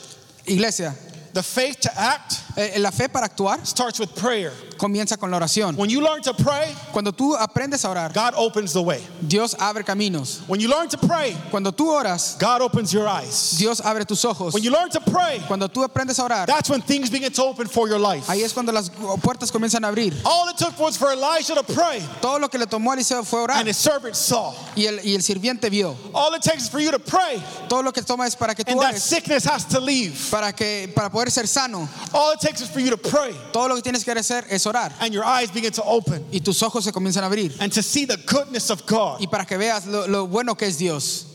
Iglesia, 0.45 0.93
the 1.33 1.43
faith 1.43 1.79
to 1.81 1.89
act 1.99 2.41
Eh, 2.57 2.79
la 2.79 2.91
fe 2.91 3.07
para 3.07 3.25
actuar 3.27 3.65
starts 3.65 3.99
with 3.99 4.09
prayer. 4.15 4.51
comienza 4.77 5.17
con 5.17 5.29
la 5.31 5.37
oración. 5.37 5.75
When 5.77 5.89
you 5.89 6.01
learn 6.01 6.21
to 6.23 6.33
pray, 6.33 6.75
Cuando 6.91 7.11
tú 7.11 7.35
aprendes 7.37 7.85
a 7.85 7.89
orar, 7.89 8.11
God 8.13 8.33
opens 8.35 8.73
the 8.73 8.81
way. 8.81 9.01
Dios 9.25 9.55
abre 9.59 9.83
caminos. 9.83 10.41
When 10.47 10.59
you 10.59 10.67
learn 10.69 10.89
to 10.89 10.97
pray, 10.97 11.35
Cuando 11.51 11.71
tú 11.71 11.87
oras, 11.87 12.37
God 12.39 12.61
opens 12.61 12.91
your 12.91 13.07
eyes. 13.07 13.51
Dios 13.57 13.79
abre 13.79 14.05
tus 14.05 14.25
ojos. 14.25 14.53
When 14.53 14.63
you 14.63 14.71
learn 14.71 14.89
to 14.89 14.99
pray, 14.99 15.39
Cuando 15.47 15.67
tú 15.67 15.83
aprendes 15.87 16.19
a 16.19 16.23
orar, 16.23 16.45
that's 16.47 16.69
when 16.69 16.81
things 16.81 17.09
begin 17.09 17.31
to 17.31 17.43
open 17.43 17.67
for 17.67 17.87
your 17.87 17.99
life. 17.99 18.25
ahí 18.27 18.41
es 18.43 18.53
cuando 18.53 18.71
las 18.71 18.89
puertas 19.21 19.51
comienzan 19.51 19.85
a 19.85 19.89
abrir. 19.89 20.13
All 20.25 20.49
it 20.49 20.57
took 20.57 20.77
was 20.79 20.97
for 20.97 21.11
Elijah 21.13 21.53
to 21.55 21.63
pray, 21.63 22.01
Todo 22.21 22.39
lo 22.39 22.49
que 22.49 22.57
le 22.59 22.65
tomó 22.65 22.91
a 22.91 22.95
Eliseo 22.95 23.23
fue 23.23 23.39
orar 23.41 23.59
and 23.59 23.67
his 23.67 23.77
servant 23.77 24.15
saw. 24.15 24.53
y 24.75 24.85
el, 24.87 24.99
y 25.03 25.13
el 25.15 25.21
sirviente 25.21 25.69
vio. 25.69 25.95
All 26.13 26.33
it 26.33 26.41
takes 26.41 26.63
is 26.63 26.69
for 26.69 26.79
you 26.79 26.91
to 26.91 26.99
pray, 26.99 27.41
Todo 27.69 27.83
lo 27.83 27.91
que 27.91 28.01
toma 28.01 28.25
es 28.25 28.35
para 28.35 28.55
que 28.55 28.63
tú 28.65 28.71
and 28.71 28.81
that 28.81 28.97
sickness 28.97 29.45
has 29.45 29.63
to 29.65 29.79
leave. 29.79 30.17
para, 30.31 30.51
que, 30.51 30.91
para 30.95 31.09
poder 31.09 31.29
ser 31.29 31.45
sano. 31.45 31.87
All 32.13 32.31
it 32.33 32.40
takes 32.41 32.61
is 32.61 32.69
for 32.69 32.79
you 32.79 32.89
to 32.89 32.97
pray, 32.97 33.33
Todo 33.53 33.69
lo 33.69 33.75
que 33.75 33.81
tienes 33.83 34.03
que 34.03 34.13
hacer 34.13 34.43
es 34.49 34.65
orar 34.65 34.91
and 34.99 35.13
your 35.13 35.23
eyes 35.23 35.51
begin 35.51 35.71
to 35.71 35.83
open, 35.83 36.25
y 36.31 36.39
tus 36.39 36.61
ojos 36.63 36.83
se 36.83 36.91
comienzan 36.91 37.23
a 37.23 37.27
abrir 37.29 37.55
and 37.61 37.71
to 37.71 37.81
see 37.81 38.05
the 38.05 38.17
goodness 38.25 38.69
of 38.69 38.85
God. 38.85 39.21
y 39.21 39.27
para 39.27 39.45
que 39.45 39.57
veas 39.57 39.85
lo, 39.85 40.07
lo 40.07 40.25
bueno 40.27 40.55
que 40.55 40.67
es 40.67 40.77
Dios. 40.77 41.25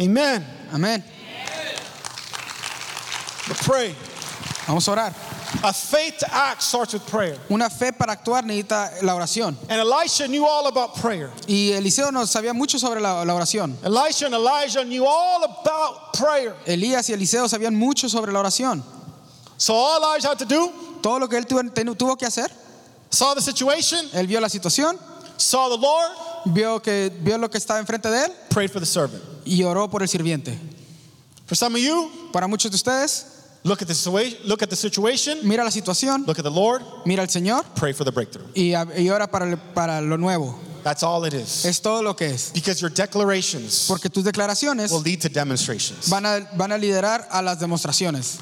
Amen. 0.00 0.44
Amén. 0.72 1.02
But 3.46 3.58
pray. 3.58 3.94
Vamos 4.66 4.88
a 4.88 4.92
orar. 4.92 5.14
A 5.62 5.72
faith 5.72 6.18
to 6.18 6.34
act 6.34 6.62
starts 6.62 6.94
with 6.94 7.06
prayer. 7.06 7.36
Una 7.50 7.68
fe 7.70 7.92
para 7.92 8.12
actuar 8.16 8.42
necesita 8.42 9.02
la 9.02 9.14
oración. 9.14 9.54
And 9.68 9.80
Elisha 9.80 10.26
knew 10.26 10.44
all 10.44 10.66
about 10.66 10.96
prayer. 10.96 11.30
Y 11.46 11.72
Eliseo 11.72 12.10
nos 12.10 12.30
sabía 12.32 12.54
mucho 12.54 12.78
sobre 12.78 13.00
la, 13.00 13.22
la 13.24 13.34
oración. 13.34 13.76
Elisha 13.84 14.26
and 14.26 14.34
Elijah 14.34 14.84
knew 14.84 15.04
all 15.06 15.44
about 15.44 16.14
prayer. 16.14 16.54
Elías 16.66 17.08
y 17.10 17.12
Eliseo 17.14 17.46
sabían 17.46 17.74
mucho 17.76 18.08
sobre 18.08 18.32
la 18.32 18.40
oración. 18.40 18.82
So 19.56 19.74
all 19.74 19.98
Elijah 19.98 20.28
had 20.28 20.38
to 20.38 20.44
do, 20.46 20.70
Todo 21.02 21.18
lo 21.18 21.28
que 21.28 21.36
él 21.36 21.46
tuvo, 21.46 21.62
tuvo 21.96 22.16
que 22.16 22.26
hacer, 22.26 22.50
saw 23.10 23.34
the 23.34 23.42
situation, 23.42 24.08
él 24.14 24.26
vio 24.26 24.40
la 24.40 24.48
situación, 24.48 24.98
saw 25.36 25.68
the 25.68 25.76
Lord, 25.76 26.10
vio, 26.46 26.80
que, 26.80 27.10
vio 27.22 27.36
lo 27.38 27.48
que 27.48 27.58
estaba 27.58 27.78
enfrente 27.78 28.10
de 28.10 28.24
él 28.24 28.32
prayed 28.50 28.70
for 28.70 28.80
the 28.80 28.86
servant. 28.86 29.22
y 29.44 29.62
oró 29.64 29.88
por 29.90 30.02
el 30.02 30.08
sirviente. 30.08 30.58
For 31.46 31.56
some 31.56 31.74
of 31.74 31.80
you, 31.82 32.10
Para 32.32 32.48
muchos 32.48 32.70
de 32.70 32.76
ustedes, 32.76 33.26
look 33.64 33.82
at 33.82 33.86
the 33.86 33.94
situation, 33.94 34.38
look 34.48 34.62
at 34.62 34.70
the 34.70 34.76
situation, 34.76 35.38
mira 35.46 35.62
la 35.62 35.70
situación, 35.70 36.24
look 36.26 36.38
at 36.38 36.42
the 36.44 36.50
Lord, 36.50 36.82
mira 37.04 37.20
al 37.22 37.28
Señor 37.28 37.64
pray 37.76 37.92
for 37.92 38.04
the 38.04 38.10
breakthrough. 38.10 38.46
y, 38.54 38.72
y 38.98 39.10
ora 39.10 39.26
para, 39.30 39.56
para 39.74 40.00
lo 40.00 40.16
nuevo. 40.16 40.58
That's 40.82 41.02
all 41.02 41.24
it 41.26 41.32
is. 41.34 41.64
Es 41.64 41.80
todo 41.80 42.02
lo 42.02 42.14
que 42.14 42.26
es. 42.26 42.50
Because 42.52 42.80
your 42.80 42.90
declarations 42.90 43.86
Porque 43.88 44.10
tus 44.10 44.24
declaraciones 44.24 44.90
will 44.90 45.00
lead 45.02 45.20
to 45.20 45.28
demonstrations. 45.28 46.08
van 46.10 46.24
a, 46.26 46.40
van 46.56 46.72
a 46.72 46.78
liderar 46.78 47.26
a 47.30 47.40
las 47.42 47.58
demostraciones. 47.60 48.38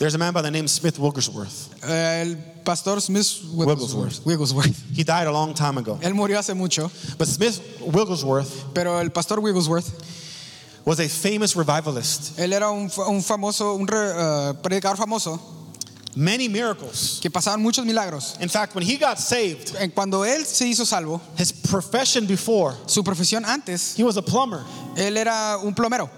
There's 0.00 0.14
a 0.14 0.18
man 0.18 0.32
by 0.32 0.40
the 0.40 0.50
name 0.50 0.64
of 0.64 0.70
Smith 0.70 0.98
Wigglesworth. 0.98 1.84
Eh, 1.84 2.22
El 2.22 2.36
pastor 2.64 2.98
Smith 3.00 3.42
Wigglesworth. 3.52 4.24
Wigglesworth. 4.24 4.74
He 4.96 5.04
died 5.04 5.26
a 5.26 5.30
long 5.32 5.52
time 5.52 5.76
ago. 5.76 5.98
Él 6.02 6.14
murió 6.14 6.38
hace 6.38 6.54
mucho, 6.54 6.90
But 7.18 7.28
Smith 7.28 7.60
Wigglesworth 7.82 8.72
pero 8.74 8.98
el 8.98 9.10
pastor 9.10 9.40
Wigglesworth, 9.40 9.92
was 10.86 11.00
a 11.00 11.08
famous 11.08 11.54
revivalist. 11.54 12.38
él 12.38 12.54
era 12.54 12.70
un, 12.70 12.90
un 13.08 13.22
famoso, 13.22 13.74
un 13.78 13.86
re- 13.86 14.12
eh, 14.16 14.54
predicador 14.62 14.96
famoso 14.96 15.38
Many 16.16 16.48
miracles. 16.48 17.20
que 17.22 17.30
pasaban 17.30 17.60
muchos 17.62 17.84
milagros. 17.84 18.36
In 18.40 18.48
fact, 18.48 18.74
when 18.74 18.82
he 18.84 18.96
got 18.96 19.18
saved, 19.18 19.76
En- 19.78 19.90
Cuando 19.92 20.24
él 20.24 20.44
se 20.46 20.64
hizo 20.66 20.84
salvo, 20.86 21.20
his 21.38 21.52
profession 21.52 22.26
before, 22.26 22.74
su 22.86 23.04
profesión 23.04 23.44
antes, 23.44 23.94
he 23.98 24.02
was 24.02 24.16
a 24.16 24.22
plumber. 24.22 24.64
él 24.96 25.16
era 25.18 25.58
un 25.62 25.72
plomero 25.74 26.08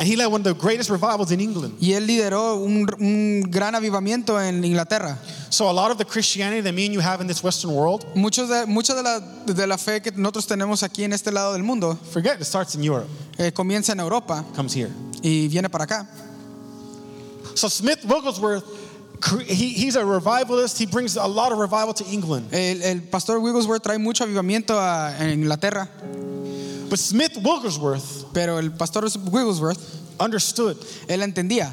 And 0.00 0.08
he 0.08 0.16
led 0.16 0.28
one 0.28 0.40
of 0.40 0.44
the 0.44 0.54
greatest 0.54 0.88
revivals 0.88 1.30
in 1.30 1.40
England. 1.40 1.74
y 1.78 1.92
él 1.92 2.06
lideró 2.06 2.54
un, 2.56 2.86
un 2.98 3.42
gran 3.50 3.74
avivamiento 3.74 4.40
en 4.40 4.64
Inglaterra. 4.64 5.18
So 5.50 5.68
a 5.68 5.72
lot 5.74 5.90
of 5.90 5.98
the 5.98 6.06
Christianity 6.06 6.62
that 6.62 6.72
me 6.72 6.86
and 6.86 6.94
you 6.94 7.00
have 7.00 7.20
in 7.20 7.26
this 7.26 7.42
Western 7.44 7.74
world, 7.74 8.06
Muchos 8.14 8.48
de, 8.48 8.64
mucha 8.66 8.94
de 8.94 9.02
la, 9.02 9.20
de 9.44 9.66
la 9.66 9.76
fe 9.76 10.00
que 10.00 10.10
nosotros 10.12 10.46
tenemos 10.46 10.82
aquí 10.82 11.04
en 11.04 11.12
este 11.12 11.30
lado 11.30 11.52
del 11.52 11.62
mundo 11.62 11.96
forget 12.12 12.40
it 12.40 12.46
starts 12.46 12.74
in 12.74 12.82
Europe, 12.82 13.08
eh, 13.38 13.50
comienza 13.52 13.92
en 13.92 14.00
Europa 14.00 14.42
comes 14.56 14.72
here. 14.72 14.90
y 15.22 15.48
viene 15.48 15.68
para 15.68 15.84
acá. 15.84 16.08
So 17.54 17.68
Smith 17.68 18.02
Wigglesworth, 18.06 18.64
he, 19.48 19.68
he's 19.74 19.96
a 19.96 20.04
revivalist. 20.06 20.78
He 20.78 20.86
brings 20.86 21.16
a 21.16 21.26
lot 21.26 21.52
of 21.52 21.58
revival 21.58 21.92
to 21.92 22.04
England. 22.06 22.54
El, 22.54 22.82
el 22.82 23.00
pastor 23.02 23.38
Wigglesworth 23.38 23.82
trae 23.82 23.98
mucho 23.98 24.24
avivamiento 24.24 24.78
a, 24.80 25.14
en 25.18 25.42
Inglaterra, 25.42 25.90
But 26.88 26.98
Smith 26.98 27.36
Wigglesworth 27.36 28.19
pero 28.32 28.58
el 28.58 28.70
pastor 28.72 29.04
Wigglesworth, 29.04 29.80
understood 30.20 30.76
él 31.08 31.22
entendía 31.22 31.72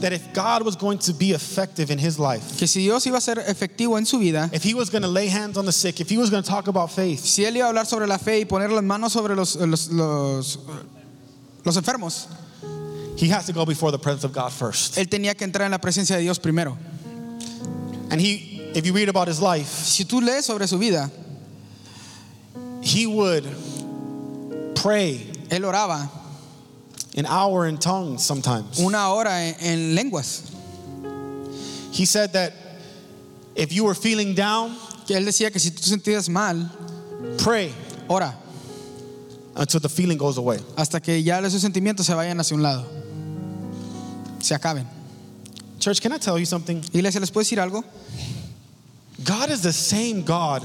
that 0.00 0.12
if 0.12 0.32
God 0.34 0.62
was 0.62 0.76
going 0.76 0.98
to 0.98 1.14
be 1.14 1.32
effective 1.32 1.90
in 1.90 1.98
his 1.98 2.18
life, 2.18 2.58
que 2.58 2.66
si 2.66 2.82
Dios 2.82 3.06
iba 3.06 3.16
a 3.16 3.20
ser 3.20 3.36
efectivo 3.36 3.96
en 3.96 4.04
su 4.04 4.18
vida, 4.18 4.50
if 4.52 4.62
he 4.62 4.74
was 4.74 4.90
going 4.90 5.02
to 5.02 5.08
lay 5.08 5.28
hands 5.28 5.56
on 5.56 5.64
the 5.64 5.72
sick, 5.72 6.00
if 6.00 6.08
he 6.08 6.18
was 6.18 6.30
going 6.30 6.42
to 6.42 6.48
talk 6.48 6.68
about 6.68 6.90
faith, 6.90 7.20
si 7.20 7.44
él 7.44 7.56
iba 7.56 7.66
a 7.66 7.72
hablar 7.72 7.86
sobre 7.86 8.06
la 8.06 8.18
fe 8.18 8.40
y 8.40 8.44
poner 8.44 8.70
las 8.70 8.84
manos 8.84 9.12
sobre 9.12 9.34
los, 9.34 9.56
los, 9.56 9.88
los, 9.88 10.58
los 11.64 11.76
enfermos, 11.76 12.26
he 13.16 13.28
has 13.28 13.46
to 13.46 13.52
go 13.52 13.64
before 13.64 13.90
the 13.90 13.98
presence 13.98 14.24
of 14.24 14.32
God 14.32 14.52
first. 14.52 14.98
él 14.98 15.08
tenía 15.08 15.34
que 15.34 15.46
entrar 15.46 15.64
en 15.64 15.70
la 15.70 15.78
presencia 15.78 16.16
de 16.16 16.22
Dios 16.22 16.38
primero. 16.38 16.76
And 18.10 18.20
he, 18.20 18.70
if 18.74 18.86
you 18.86 18.92
read 18.92 19.08
about 19.08 19.28
his 19.28 19.40
life, 19.40 19.66
Si 19.66 20.04
tú 20.04 20.20
lees 20.20 20.44
sobre 20.44 20.66
su 20.66 20.78
vida, 20.78 21.10
he 22.82 23.06
would 23.06 23.44
pray 24.86 25.26
él 25.50 25.64
oraba 25.64 26.08
an 27.16 27.26
hour 27.26 27.66
in 27.66 27.76
tongues 27.76 28.22
sometimes. 28.22 28.78
una 28.78 29.10
hora 29.10 29.42
en, 29.42 29.54
en 29.60 29.94
lenguas. 29.96 30.52
He 31.92 32.04
said 32.04 32.32
that 32.34 32.52
if 33.56 33.72
you 33.72 33.84
were 33.84 33.94
feeling 33.94 34.34
down, 34.34 34.76
Que 35.06 35.16
él 35.16 35.24
decía 35.24 35.50
que 35.50 35.58
si 35.58 35.70
tú 35.70 35.80
te 35.80 35.88
sentías 35.88 36.28
mal, 36.28 36.70
pray 37.38 37.72
ora 38.08 38.34
until 39.56 39.80
the 39.80 39.88
feeling 39.88 40.18
goes 40.18 40.36
away. 40.36 40.58
hasta 40.76 41.00
que 41.00 41.20
ya 41.22 41.40
esos 41.40 41.62
sentimientos 41.62 42.06
se 42.06 42.12
vayan 42.14 42.38
hacia 42.38 42.54
un 42.56 42.62
lado, 42.62 42.84
se 44.40 44.54
acaben. 44.54 44.86
Church, 45.80 46.00
can 46.00 46.12
I 46.12 46.18
tell 46.18 46.38
you 46.38 46.46
something? 46.46 46.82
Iglesia, 46.92 47.20
¿les 47.20 47.30
puedo 47.30 47.44
decir 47.44 47.58
algo? 47.58 47.82
God 49.24 49.50
is 49.50 49.62
the 49.62 49.72
same 49.72 50.22
God 50.22 50.62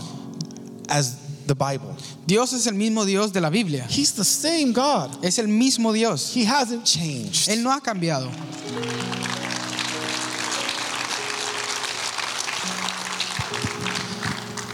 as 0.90 1.16
the 1.52 1.56
Bible. 1.56 1.94
Dios 2.26 2.54
es 2.54 2.66
el 2.68 2.76
mismo 2.76 3.06
Dios 3.06 3.34
de 3.34 3.42
la 3.42 3.50
Biblia. 3.50 3.86
He's 3.90 4.14
the 4.14 4.24
same 4.24 4.72
God. 4.72 5.24
Es 5.24 5.38
el 5.38 5.48
mismo 5.48 5.92
Dios. 5.94 6.34
He 6.34 6.46
hasn't 6.46 6.86
changed. 6.86 7.50
Él 7.50 7.62
no 7.64 7.72
ha 7.72 7.82
cambiado. 7.82 8.30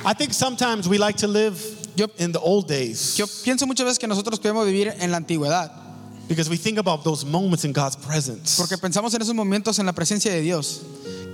I 0.05 0.13
think 0.13 0.33
sometimes 0.33 0.87
we 0.87 0.97
like 0.97 1.17
to 1.17 1.27
live 1.27 1.59
Yo- 1.95 2.07
in 2.17 2.31
the 2.31 2.39
old 2.39 2.67
days. 2.67 3.15
Yo 3.17 3.25
pienso 3.43 3.65
muchas 3.67 3.85
veces 3.85 3.99
que 3.99 4.07
nosotros 4.07 4.39
podemos 4.39 4.65
vivir 4.65 4.93
en 4.99 5.11
la 5.11 5.17
antigüedad. 5.17 5.71
Because 6.29 6.49
we 6.49 6.57
think 6.57 6.77
about 6.77 7.03
those 7.03 7.25
moments 7.25 7.63
in 7.65 7.73
God's 7.73 7.95
presence. 7.95 8.57
Porque 8.57 8.77
pensamos 8.77 9.13
en 9.13 9.21
esos 9.21 9.33
momentos 9.33 9.79
en 9.79 9.85
la 9.85 9.93
presencia 9.93 10.31
de 10.31 10.41
Dios. 10.41 10.81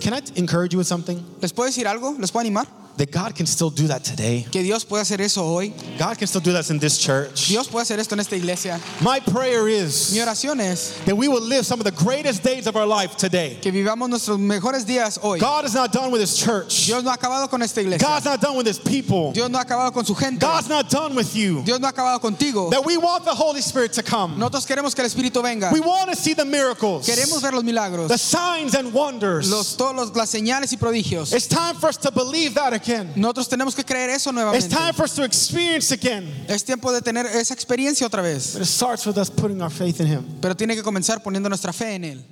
Can 0.02 0.14
I 0.14 0.22
encourage 0.36 0.72
you 0.74 0.78
with 0.80 0.88
something? 0.88 1.18
¿Les 1.42 1.52
puedo 1.52 1.68
decir 1.68 1.88
algo? 1.88 2.16
¿Les 2.20 2.32
puedo 2.32 2.42
animar? 2.42 2.68
That 2.98 3.12
God 3.12 3.34
can 3.36 3.48
still 3.48 3.72
do 3.72 3.88
that 3.88 4.04
today. 4.04 4.46
Que 4.52 4.62
Dios 4.62 4.84
puede 4.86 5.02
hacer 5.02 5.20
eso 5.20 5.42
hoy. 5.44 5.74
God 5.98 6.16
can 6.18 6.28
still 6.28 6.42
do 6.42 6.54
that 6.54 6.70
in 6.70 6.78
this 6.78 7.00
church. 7.00 7.48
Dios 7.48 7.68
puede 7.68 7.82
hacer 7.86 7.98
esto 7.98 8.14
en 8.14 8.20
esta 8.20 8.36
iglesia. 8.36 8.80
My 9.02 9.20
prayer 9.20 9.68
is 9.68 10.14
Mi 10.14 10.20
oración 10.20 10.60
es 10.60 10.94
that 11.06 11.16
we 11.18 11.28
will 11.28 11.42
live 11.42 11.66
some 11.66 11.80
of 11.80 11.86
the 11.86 11.92
greatest 11.92 12.44
days 12.44 12.68
of 12.68 12.76
our 12.76 12.86
life 12.86 13.18
today. 13.18 13.58
que 13.60 13.72
vivamos 13.72 14.10
nuestros 14.10 14.38
mejores 14.38 14.86
días 14.86 15.18
hoy. 15.24 15.40
God 15.40 15.66
is 15.66 15.74
not 15.74 15.92
done 15.92 16.12
with 16.12 16.22
his 16.22 16.38
church. 16.38 16.86
Dios 16.86 17.04
no 17.04 17.10
ha 17.10 17.16
acabado 17.18 17.50
con 17.50 17.64
esta 17.64 17.82
iglesia. 17.82 18.06
God's 18.08 18.26
not 18.26 18.40
done 18.40 18.58
with 18.58 18.68
his 18.68 18.78
people. 18.78 19.32
Dios 19.32 19.50
no 19.50 19.58
ha 19.58 19.64
acabado 19.66 19.92
con 19.92 20.06
su 20.06 20.14
gente. 20.14 20.40
God's 20.40 20.70
not 20.70 20.88
done 20.92 21.16
with 21.16 21.36
you. 21.36 21.64
Dios 21.64 21.80
no 21.80 21.88
ha 21.88 21.92
acabado 21.92 22.22
contigo. 22.22 22.70
That 22.70 22.86
we 22.86 22.98
want 22.98 23.26
the 23.26 23.34
Holy 23.34 23.62
Spirit 23.62 23.94
to 23.94 24.04
come. 24.04 24.38
Nosotros 24.38 24.68
queremos 24.68 24.94
que 24.94 25.04
el 25.04 25.10
Espíritu 25.10 25.42
venga. 25.42 25.72
We 25.74 25.80
want 25.80 26.12
to 26.12 26.16
see 26.16 26.36
the 26.36 26.46
miracles, 26.46 27.08
Queremos 27.08 27.42
ver 27.42 27.54
los 27.54 27.64
milagros, 27.64 28.10
the 28.10 28.20
signs 28.20 28.76
and 28.76 28.94
wonders. 28.94 29.50
los, 29.50 29.76
todos 29.76 29.96
los- 29.96 30.16
las 30.16 30.30
señales 30.30 30.72
y 30.72 30.78
prodigios. 30.78 31.34
It's 31.34 31.48
time 31.48 31.76
for 31.76 31.88
us 31.90 31.98
to 31.98 32.12
believe 32.12 32.54
that 32.54 32.74
again. 32.74 32.83
Nosotros 33.16 33.48
tenemos 33.50 33.76
que 33.76 33.84
creer 33.84 34.10
eso 34.10 34.30
It's 34.30 34.36
nuevamente. 34.36 34.70
time 34.70 34.94
for 34.94 35.06
us 35.06 35.14
to 35.16 35.24
experience 35.24 35.92
again. 35.94 36.30
Es 36.48 36.64
tiempo 36.64 36.92
de 36.92 37.02
tener 37.02 37.26
esa 37.26 37.54
experiencia 37.54 38.06
otra 38.06 38.22
vez. 38.22 38.54
But 38.54 38.62
it 38.64 38.68
starts 38.68 39.06
with 39.06 39.18
us 39.18 39.30
putting 39.30 39.62
our 39.62 39.72
faith 39.72 40.00
in 40.00 40.08
Him. 40.08 40.26
Pero 40.42 40.56
tiene 40.56 40.76
que 40.76 40.84
comenzar 40.84 41.22
poniendo 41.24 41.50
nuestra 41.50 41.72
fe 41.74 41.96
en 41.96 42.04
Él. 42.04 42.26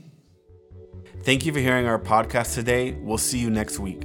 Thank 1.24 1.46
you 1.46 1.54
for 1.54 1.60
hearing 1.60 1.86
our 1.88 2.00
podcast 2.00 2.56
today. 2.56 2.94
We'll 2.94 3.18
see 3.20 3.40
you 3.40 3.50
next 3.50 3.78
week. 3.80 4.02